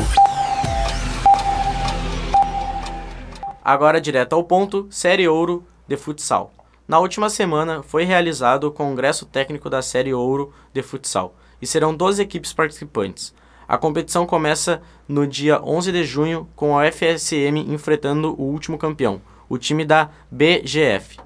Agora 3.69 4.01
direto 4.01 4.33
ao 4.35 4.45
ponto, 4.45 4.87
Série 4.91 5.27
Ouro 5.27 5.67
de 5.89 5.97
futsal. 5.97 6.53
Na 6.87 7.01
última 7.01 7.29
semana 7.29 7.83
foi 7.83 8.05
realizado 8.05 8.69
o 8.69 8.71
Congresso 8.71 9.27
Técnico 9.27 9.69
da 9.69 9.83
Série 9.83 10.15
Ouro 10.15 10.53
de 10.73 10.85
Futsal 10.85 11.35
e 11.61 11.67
serão 11.67 11.93
12 11.93 12.23
equipes 12.23 12.53
participantes. 12.53 13.35
A 13.67 13.77
competição 13.77 14.25
começa 14.25 14.81
no 15.09 15.27
dia 15.27 15.61
11 15.61 15.91
de 15.91 16.05
junho 16.05 16.49
com 16.55 16.79
a 16.79 16.85
FSM 16.93 17.67
enfrentando 17.67 18.41
o 18.41 18.45
último 18.45 18.79
campeão, 18.79 19.21
o 19.49 19.59
time 19.59 19.85
da 19.85 20.11
BGF, 20.31 21.19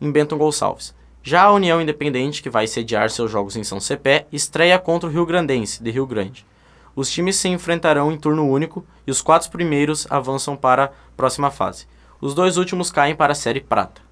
em 0.00 0.10
Bento 0.10 0.34
Gonçalves. 0.34 0.94
Já 1.22 1.42
a 1.42 1.52
União 1.52 1.78
Independente, 1.78 2.42
que 2.42 2.48
vai 2.48 2.66
sediar 2.66 3.10
seus 3.10 3.30
jogos 3.30 3.54
em 3.54 3.64
São 3.64 3.78
Cepé, 3.78 4.26
estreia 4.32 4.78
contra 4.78 5.10
o 5.10 5.12
Rio 5.12 5.26
Grandense, 5.26 5.82
de 5.82 5.90
Rio 5.90 6.06
Grande. 6.06 6.46
Os 6.94 7.10
times 7.10 7.36
se 7.36 7.48
enfrentarão 7.48 8.12
em 8.12 8.18
turno 8.18 8.48
único 8.48 8.84
e 9.06 9.10
os 9.10 9.22
quatro 9.22 9.50
primeiros 9.50 10.06
avançam 10.10 10.56
para 10.56 10.84
a 10.84 10.90
próxima 11.16 11.50
fase. 11.50 11.86
Os 12.20 12.34
dois 12.34 12.56
últimos 12.56 12.90
caem 12.90 13.14
para 13.14 13.32
a 13.32 13.36
Série 13.36 13.60
Prata. 13.60 14.02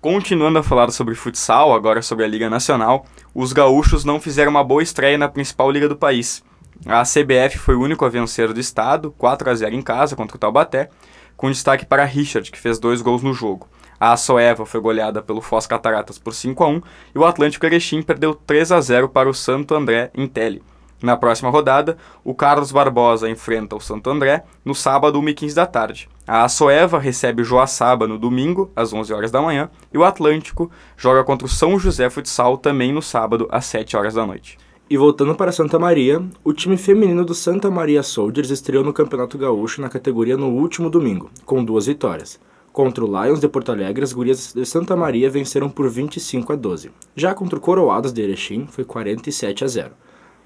Continuando 0.00 0.58
a 0.58 0.62
falar 0.62 0.90
sobre 0.92 1.14
futsal, 1.14 1.74
agora 1.74 2.00
sobre 2.00 2.24
a 2.24 2.28
Liga 2.28 2.48
Nacional, 2.48 3.04
os 3.34 3.52
gaúchos 3.52 4.04
não 4.04 4.18
fizeram 4.18 4.50
uma 4.50 4.64
boa 4.64 4.82
estreia 4.82 5.18
na 5.18 5.28
principal 5.28 5.70
liga 5.70 5.88
do 5.88 5.96
país. 5.96 6.42
A 6.86 7.02
CBF 7.02 7.58
foi 7.58 7.74
o 7.74 7.82
único 7.82 8.06
a 8.06 8.08
vencer 8.08 8.52
do 8.52 8.58
estado, 8.58 9.14
4 9.18 9.50
a 9.50 9.54
0 9.54 9.74
em 9.74 9.82
casa 9.82 10.16
contra 10.16 10.36
o 10.36 10.40
Taubaté, 10.40 10.88
com 11.36 11.50
destaque 11.50 11.84
para 11.84 12.04
Richard, 12.04 12.50
que 12.50 12.58
fez 12.58 12.78
dois 12.78 13.02
gols 13.02 13.22
no 13.22 13.34
jogo. 13.34 13.68
A 13.98 14.16
Soeva 14.16 14.64
foi 14.64 14.80
goleada 14.80 15.20
pelo 15.20 15.42
Foz 15.42 15.66
Cataratas 15.66 16.18
por 16.18 16.32
5 16.32 16.64
a 16.64 16.68
1 16.68 16.82
e 17.14 17.18
o 17.18 17.24
Atlântico 17.26 17.66
Erechim 17.66 18.00
perdeu 18.00 18.34
3 18.34 18.72
a 18.72 18.80
0 18.80 19.10
para 19.10 19.28
o 19.28 19.34
Santo 19.34 19.74
André 19.74 20.10
em 20.14 20.26
Tele. 20.26 20.62
Na 21.02 21.16
próxima 21.16 21.50
rodada, 21.50 21.96
o 22.22 22.34
Carlos 22.34 22.70
Barbosa 22.70 23.28
enfrenta 23.28 23.74
o 23.74 23.80
Santo 23.80 24.10
André 24.10 24.44
no 24.64 24.74
sábado, 24.74 25.20
1h15 25.20 25.54
da 25.54 25.66
tarde. 25.66 26.08
A 26.26 26.44
Açoeva 26.44 26.98
recebe 26.98 27.42
o 27.42 27.44
Joaçaba 27.44 28.06
no 28.06 28.18
domingo, 28.18 28.70
às 28.76 28.92
11 28.92 29.12
horas 29.12 29.30
da 29.30 29.40
manhã, 29.40 29.70
e 29.92 29.98
o 29.98 30.04
Atlântico 30.04 30.70
joga 30.96 31.24
contra 31.24 31.46
o 31.46 31.50
São 31.50 31.78
José 31.78 32.10
Futsal 32.10 32.58
também 32.58 32.92
no 32.92 33.00
sábado, 33.00 33.48
às 33.50 33.64
7 33.64 33.96
horas 33.96 34.14
da 34.14 34.26
noite. 34.26 34.58
E 34.90 34.96
voltando 34.96 35.34
para 35.34 35.52
Santa 35.52 35.78
Maria, 35.78 36.22
o 36.42 36.52
time 36.52 36.76
feminino 36.76 37.24
do 37.24 37.32
Santa 37.32 37.70
Maria 37.70 38.02
Soldiers 38.02 38.50
estreou 38.50 38.84
no 38.84 38.92
Campeonato 38.92 39.38
Gaúcho 39.38 39.80
na 39.80 39.88
categoria 39.88 40.36
no 40.36 40.48
último 40.48 40.90
domingo, 40.90 41.30
com 41.46 41.64
duas 41.64 41.86
vitórias. 41.86 42.40
Contra 42.72 43.04
o 43.04 43.06
Lions 43.06 43.40
de 43.40 43.48
Porto 43.48 43.72
Alegre, 43.72 44.04
as 44.04 44.12
gurias 44.12 44.52
de 44.52 44.64
Santa 44.66 44.96
Maria 44.96 45.30
venceram 45.30 45.68
por 45.68 45.88
25 45.88 46.52
a 46.52 46.56
12. 46.56 46.90
Já 47.16 47.34
contra 47.34 47.58
o 47.58 47.60
Coroados 47.60 48.12
de 48.12 48.20
Erechim, 48.20 48.66
foi 48.66 48.84
47 48.84 49.64
a 49.64 49.68
0. 49.68 49.90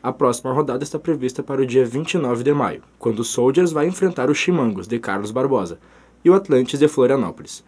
A 0.05 0.13
próxima 0.13 0.53
rodada 0.53 0.85
está 0.85 0.99
prevista 0.99 1.43
para 1.43 1.63
o 1.63 1.67
dia 1.67 1.83
29 1.83 2.45
de 2.45 2.53
maio, 2.53 2.83
quando 2.99 3.21
o 3.21 3.25
Soldiers 3.25 3.73
vai 3.73 3.87
enfrentar 3.87 4.29
o 4.29 4.35
Chimangos, 4.35 4.87
de 4.87 4.99
Carlos 4.99 5.31
Barbosa, 5.31 5.79
e 6.23 6.29
o 6.29 6.35
Atlantis, 6.35 6.79
de 6.79 6.87
Florianópolis. 6.89 7.65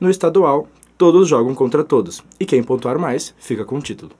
No 0.00 0.08
estadual, 0.08 0.68
todos 0.96 1.28
jogam 1.28 1.54
contra 1.54 1.84
todos, 1.84 2.24
e 2.40 2.46
quem 2.46 2.62
pontuar 2.62 2.98
mais 2.98 3.34
fica 3.36 3.62
com 3.62 3.76
o 3.76 3.82
título. 3.82 4.12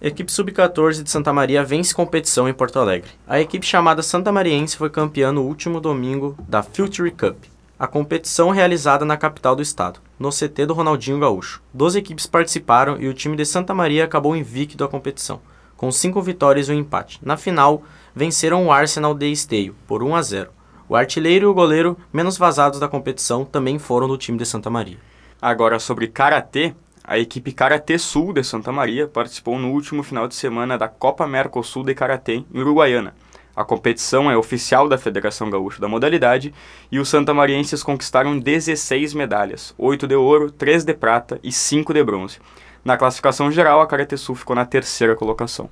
Equipe 0.00 0.32
Sub-14 0.32 1.02
de 1.02 1.10
Santa 1.10 1.30
Maria 1.30 1.62
vence 1.62 1.94
competição 1.94 2.48
em 2.48 2.54
Porto 2.54 2.78
Alegre. 2.78 3.10
A 3.26 3.38
equipe 3.38 3.66
chamada 3.66 4.02
Santa 4.02 4.32
Mariense 4.32 4.74
foi 4.74 4.88
campeã 4.88 5.30
no 5.30 5.42
último 5.42 5.82
domingo 5.82 6.34
da 6.48 6.62
Future 6.62 7.10
Cup, 7.10 7.36
a 7.78 7.86
competição 7.86 8.48
realizada 8.48 9.04
na 9.04 9.18
capital 9.18 9.54
do 9.54 9.60
estado, 9.60 10.00
no 10.18 10.30
CT 10.30 10.64
do 10.64 10.72
Ronaldinho 10.72 11.20
Gaúcho. 11.20 11.60
Doze 11.70 11.98
equipes 11.98 12.26
participaram 12.26 12.98
e 12.98 13.06
o 13.08 13.12
time 13.12 13.36
de 13.36 13.44
Santa 13.44 13.74
Maria 13.74 14.06
acabou 14.06 14.34
invicto 14.34 14.78
da 14.78 14.88
competição 14.88 15.38
com 15.84 15.92
5 15.92 16.22
vitórias 16.22 16.70
e 16.70 16.72
um 16.72 16.78
empate. 16.78 17.20
Na 17.22 17.36
final, 17.36 17.82
venceram 18.14 18.64
o 18.64 18.72
Arsenal 18.72 19.14
de 19.14 19.30
Esteio, 19.30 19.76
por 19.86 20.02
1 20.02 20.16
a 20.16 20.22
0. 20.22 20.50
O 20.88 20.96
artilheiro 20.96 21.44
e 21.44 21.46
o 21.46 21.52
goleiro, 21.52 21.94
menos 22.10 22.38
vazados 22.38 22.80
da 22.80 22.88
competição, 22.88 23.44
também 23.44 23.78
foram 23.78 24.08
do 24.08 24.16
time 24.16 24.38
de 24.38 24.46
Santa 24.46 24.70
Maria. 24.70 24.96
Agora, 25.42 25.78
sobre 25.78 26.08
Karatê, 26.08 26.74
a 27.06 27.18
equipe 27.18 27.52
Karatê 27.52 27.98
Sul 27.98 28.32
de 28.32 28.42
Santa 28.42 28.72
Maria 28.72 29.06
participou 29.06 29.58
no 29.58 29.72
último 29.72 30.02
final 30.02 30.26
de 30.26 30.34
semana 30.34 30.78
da 30.78 30.88
Copa 30.88 31.26
Mercosul 31.26 31.84
de 31.84 31.94
Karatê 31.94 32.42
em 32.50 32.60
Uruguaiana. 32.60 33.14
A 33.54 33.62
competição 33.62 34.30
é 34.30 34.36
oficial 34.38 34.88
da 34.88 34.96
Federação 34.96 35.50
Gaúcha 35.50 35.82
da 35.82 35.86
modalidade 35.86 36.54
e 36.90 36.98
os 36.98 37.10
santamarienses 37.10 37.82
conquistaram 37.82 38.38
16 38.38 39.12
medalhas, 39.12 39.74
8 39.76 40.08
de 40.08 40.16
ouro, 40.16 40.50
3 40.50 40.82
de 40.82 40.94
prata 40.94 41.38
e 41.42 41.52
5 41.52 41.92
de 41.92 42.02
bronze. 42.02 42.38
Na 42.84 42.98
classificação 42.98 43.50
geral, 43.50 43.80
a 43.80 43.86
Karate 43.86 44.18
Sul 44.18 44.34
ficou 44.34 44.54
na 44.54 44.66
terceira 44.66 45.16
colocação. 45.16 45.70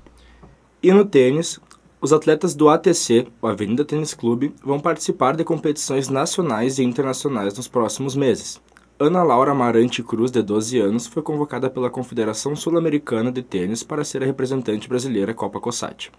E 0.81 0.91
no 0.91 1.05
tênis, 1.05 1.59
os 2.01 2.11
atletas 2.11 2.55
do 2.55 2.69
ATC, 2.69 3.27
o 3.39 3.45
Avenida 3.45 3.85
Tênis 3.85 4.15
Clube, 4.15 4.53
vão 4.63 4.79
participar 4.79 5.35
de 5.35 5.43
competições 5.43 6.09
nacionais 6.09 6.79
e 6.79 6.83
internacionais 6.83 7.55
nos 7.55 7.67
próximos 7.67 8.15
meses. 8.15 8.59
Ana 8.99 9.21
Laura 9.21 9.51
Amarante 9.51 10.01
Cruz, 10.01 10.31
de 10.31 10.41
12 10.41 10.79
anos, 10.79 11.05
foi 11.05 11.21
convocada 11.21 11.69
pela 11.69 11.89
Confederação 11.89 12.55
Sul-Americana 12.55 13.31
de 13.31 13.43
Tênis 13.43 13.83
para 13.83 14.03
ser 14.03 14.23
a 14.23 14.25
representante 14.25 14.89
brasileira 14.89 15.35
Copa 15.35 15.59
COSAT, 15.59 16.11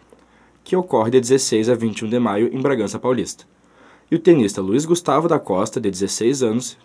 que 0.63 0.77
ocorre 0.77 1.11
de 1.11 1.21
16 1.21 1.71
a 1.71 1.75
21 1.75 2.09
de 2.09 2.19
maio 2.21 2.51
em 2.53 2.63
Bragança 2.63 3.01
Paulista. 3.01 3.45
E 4.09 4.15
o 4.15 4.19
tenista 4.21 4.63
Luiz 4.63 4.85
Gustavo 4.85 5.27
da 5.27 5.41
Costa, 5.41 5.81
de 5.81 5.91
16 5.91 6.43
anos, 6.45 6.79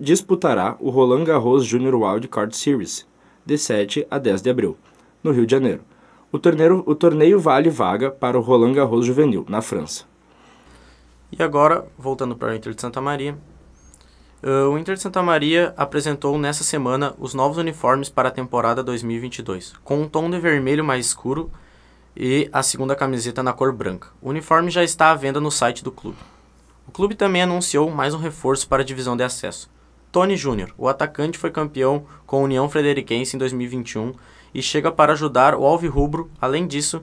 disputará 0.00 0.76
o 0.80 0.88
Roland 0.88 1.24
Garros 1.24 1.64
Junior 1.66 1.94
Wild 1.94 2.26
Card 2.28 2.56
Series, 2.56 3.06
de 3.44 3.58
7 3.58 4.06
a 4.10 4.18
10 4.18 4.42
de 4.42 4.50
abril, 4.50 4.76
no 5.22 5.32
Rio 5.32 5.46
de 5.46 5.52
Janeiro. 5.52 5.82
O 6.32 6.38
torneio, 6.38 6.82
o 6.86 6.94
torneio 6.94 7.38
vale 7.38 7.70
vaga 7.70 8.10
para 8.10 8.38
o 8.38 8.40
Roland 8.40 8.72
Garros 8.72 9.06
Juvenil, 9.06 9.46
na 9.48 9.62
França. 9.62 10.04
E 11.30 11.42
agora, 11.42 11.86
voltando 11.98 12.36
para 12.36 12.52
o 12.52 12.54
Inter 12.54 12.74
de 12.74 12.80
Santa 12.80 13.00
Maria. 13.00 13.36
Uh, 14.42 14.68
o 14.68 14.78
Inter 14.78 14.94
de 14.94 15.00
Santa 15.00 15.22
Maria 15.22 15.72
apresentou 15.76 16.38
nessa 16.38 16.62
semana 16.62 17.14
os 17.18 17.34
novos 17.34 17.56
uniformes 17.56 18.08
para 18.08 18.28
a 18.28 18.32
temporada 18.32 18.82
2022, 18.82 19.74
com 19.82 20.02
um 20.02 20.08
tom 20.08 20.28
de 20.28 20.38
vermelho 20.38 20.84
mais 20.84 21.06
escuro 21.06 21.50
e 22.16 22.48
a 22.52 22.62
segunda 22.62 22.94
camiseta 22.94 23.42
na 23.42 23.52
cor 23.52 23.72
branca. 23.72 24.08
O 24.20 24.28
uniforme 24.28 24.70
já 24.70 24.84
está 24.84 25.10
à 25.10 25.14
venda 25.14 25.40
no 25.40 25.50
site 25.50 25.82
do 25.82 25.90
clube. 25.90 26.18
O 26.86 26.92
clube 26.92 27.14
também 27.14 27.42
anunciou 27.42 27.90
mais 27.90 28.14
um 28.14 28.18
reforço 28.18 28.68
para 28.68 28.82
a 28.82 28.84
divisão 28.84 29.16
de 29.16 29.22
acesso. 29.22 29.70
Tony 30.14 30.36
Júnior, 30.36 30.72
o 30.78 30.86
atacante 30.86 31.36
foi 31.36 31.50
campeão 31.50 32.06
com 32.24 32.36
a 32.36 32.42
União 32.42 32.68
Frederiquense 32.70 33.34
em 33.34 33.38
2021 33.40 34.12
e 34.54 34.62
chega 34.62 34.92
para 34.92 35.12
ajudar 35.12 35.56
o 35.56 35.66
Alvirrubro. 35.66 36.30
Além 36.40 36.68
disso, 36.68 37.02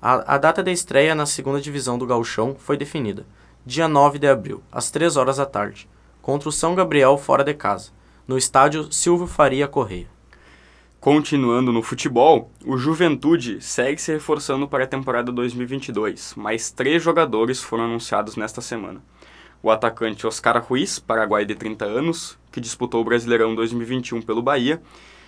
a, 0.00 0.34
a 0.34 0.38
data 0.38 0.62
da 0.62 0.72
estreia 0.72 1.14
na 1.14 1.26
segunda 1.26 1.60
divisão 1.60 1.98
do 1.98 2.06
Gauchão 2.06 2.56
foi 2.58 2.78
definida, 2.78 3.26
dia 3.66 3.86
9 3.86 4.18
de 4.18 4.26
abril, 4.26 4.62
às 4.72 4.90
3 4.90 5.18
horas 5.18 5.36
da 5.36 5.44
tarde, 5.44 5.86
contra 6.22 6.48
o 6.48 6.52
São 6.52 6.74
Gabriel 6.74 7.18
fora 7.18 7.44
de 7.44 7.52
casa, 7.52 7.90
no 8.26 8.38
estádio 8.38 8.90
Silvio 8.90 9.26
Faria 9.26 9.68
Correia. 9.68 10.06
Continuando 10.98 11.70
no 11.70 11.82
futebol, 11.82 12.50
o 12.64 12.78
Juventude 12.78 13.60
segue 13.60 14.00
se 14.00 14.10
reforçando 14.10 14.66
para 14.66 14.84
a 14.84 14.86
temporada 14.86 15.30
2022, 15.30 16.32
mas 16.34 16.70
três 16.70 17.02
jogadores 17.02 17.60
foram 17.60 17.84
anunciados 17.84 18.36
nesta 18.36 18.62
semana 18.62 19.02
o 19.62 19.70
atacante 19.70 20.26
Oscar 20.26 20.62
Ruiz, 20.62 20.98
paraguai 20.98 21.44
de 21.44 21.54
30 21.54 21.84
anos, 21.84 22.38
que 22.52 22.60
disputou 22.60 23.00
o 23.00 23.04
Brasileirão 23.04 23.54
2021 23.54 24.22
pelo 24.22 24.42
Bahia, 24.42 24.80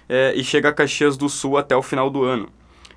é, 0.09 0.33
e 0.35 0.43
chega 0.43 0.69
a 0.69 0.73
Caxias 0.73 1.17
do 1.17 1.29
Sul 1.29 1.57
até 1.57 1.77
o 1.77 1.83
final 1.83 2.11
do 2.11 2.25
ano. 2.25 2.49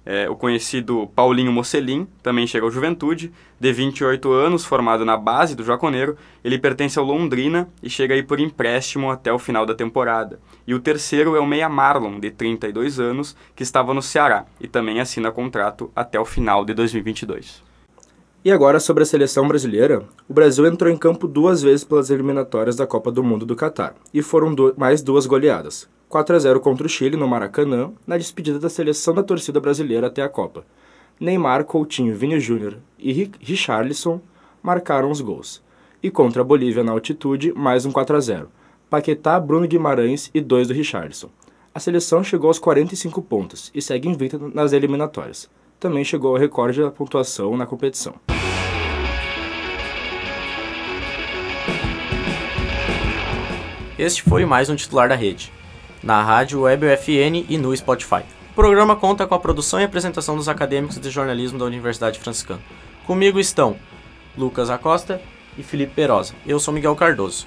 É, 0.06 0.30
o 0.30 0.36
conhecido 0.36 1.10
Paulinho 1.16 1.52
Mocelin 1.52 2.06
também 2.22 2.46
chega 2.46 2.66
ao 2.66 2.72
Juventude, 2.72 3.32
de 3.58 3.72
28 3.72 4.32
anos, 4.32 4.66
formado 4.66 5.06
na 5.06 5.16
base 5.16 5.56
do 5.56 5.64
Jaconeiro, 5.64 6.18
ele 6.44 6.60
pertence 6.60 7.00
ao 7.00 7.06
Londrina 7.06 7.70
e 7.82 7.90
chega 7.90 8.14
aí 8.14 8.22
por 8.22 8.40
empréstimo 8.40 9.10
até 9.10 9.32
o 9.32 9.40
final 9.40 9.66
da 9.66 9.74
temporada. 9.74 10.40
E 10.68 10.74
o 10.74 10.80
terceiro 10.80 11.38
é 11.38 11.40
o 11.40 11.48
Meia 11.48 11.70
Marlon, 11.70 12.20
de 12.20 12.32
32 12.32 13.00
anos, 13.00 13.36
que 13.56 13.64
estava 13.64 13.94
no 13.94 14.02
Ceará 14.02 14.46
e 14.60 14.68
também 14.68 15.00
assina 15.00 15.32
contrato 15.32 15.90
até 15.96 16.20
o 16.20 16.26
final 16.26 16.66
de 16.66 16.74
2022. 16.74 17.64
E 18.46 18.52
agora 18.52 18.78
sobre 18.78 19.04
a 19.04 19.06
seleção 19.06 19.48
brasileira, 19.48 20.04
o 20.28 20.34
Brasil 20.34 20.68
entrou 20.68 20.92
em 20.92 20.98
campo 20.98 21.30
duas 21.30 21.62
vezes 21.62 21.86
pelas 21.86 22.10
eliminatórias 22.10 22.76
da 22.76 22.86
Copa 22.86 23.10
do 23.10 23.24
Mundo 23.24 23.46
do 23.46 23.56
Catar, 23.56 23.96
e 24.14 24.22
foram 24.22 24.54
mais 24.76 25.02
duas 25.02 25.26
goleadas. 25.26 25.88
4 26.10 26.36
a 26.36 26.40
0 26.40 26.60
contra 26.60 26.86
o 26.86 26.90
Chile 26.90 27.16
no 27.16 27.26
Maracanã, 27.26 27.94
na 28.06 28.18
despedida 28.18 28.60
da 28.60 28.68
seleção 28.68 29.14
da 29.14 29.24
torcida 29.24 29.62
brasileira 29.62 30.08
até 30.08 30.22
a 30.22 30.28
Copa. 30.28 30.66
Neymar, 31.18 31.64
Coutinho, 31.64 32.14
Vini 32.14 32.38
Júnior 32.38 32.80
e 33.00 33.32
Richarlison 33.40 34.20
marcaram 34.62 35.10
os 35.10 35.22
gols. 35.22 35.64
E 36.02 36.12
contra 36.12 36.42
a 36.42 36.46
Bolívia 36.46 36.84
na 36.84 36.92
altitude, 36.92 37.54
mais 37.54 37.86
um 37.86 37.94
4 37.94 38.18
a 38.18 38.20
0. 38.20 38.50
Paquetá, 38.90 39.40
Bruno 39.40 39.70
Guimarães 39.70 40.30
e 40.34 40.42
dois 40.42 40.68
do 40.68 40.74
Richarlison. 40.74 41.30
A 41.74 41.80
seleção 41.80 42.22
chegou 42.22 42.50
aos 42.50 42.60
45 42.60 43.22
pontos 43.22 43.72
e 43.74 43.82
segue 43.82 44.10
invicta 44.10 44.38
nas 44.54 44.74
eliminatórias 44.74 45.50
também 45.84 46.06
chegou 46.06 46.34
ao 46.34 46.40
recorde 46.40 46.82
da 46.82 46.90
pontuação 46.90 47.58
na 47.58 47.66
competição. 47.66 48.16
Este 54.00 54.24
foi 54.24 54.46
mais 54.46 54.70
um 54.70 54.78
titular 54.78 55.10
da 55.10 55.16
rede, 55.16 55.52
na 56.02 56.24
rádio 56.24 56.62
Web 56.62 56.86
UFN 56.86 57.46
e 57.50 57.58
no 57.58 57.76
Spotify. 57.76 58.24
O 58.52 58.56
programa 58.56 58.96
conta 58.96 59.28
com 59.28 59.36
a 59.36 59.40
produção 59.40 59.82
e 59.82 59.84
apresentação 59.84 60.38
dos 60.38 60.48
acadêmicos 60.48 60.98
de 60.98 61.10
jornalismo 61.10 61.60
da 61.60 61.66
Universidade 61.66 62.18
Franciscana. 62.18 62.62
Comigo 63.06 63.38
estão 63.38 63.76
Lucas 64.38 64.70
Acosta 64.70 65.22
e 65.58 65.64
Felipe 65.64 65.96
Perosa. 65.96 66.34
Eu 66.48 66.62
sou 66.62 66.74
Miguel 66.74 66.96
Cardoso. 66.96 67.46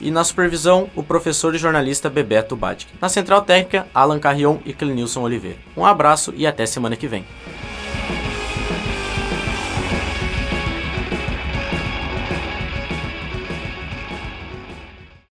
E 0.00 0.10
na 0.10 0.22
supervisão, 0.22 0.88
o 0.94 1.02
professor 1.02 1.54
e 1.54 1.58
jornalista 1.58 2.08
Bebeto 2.08 2.54
Badic. 2.54 2.92
Na 3.00 3.08
central 3.08 3.42
técnica, 3.42 3.86
Alan 3.92 4.18
Carrion 4.18 4.58
e 4.64 4.72
Clenilson 4.72 5.22
Oliveira. 5.22 5.58
Um 5.76 5.84
abraço 5.84 6.32
e 6.36 6.46
até 6.46 6.64
semana 6.66 6.96
que 6.96 7.08
vem. 7.08 7.24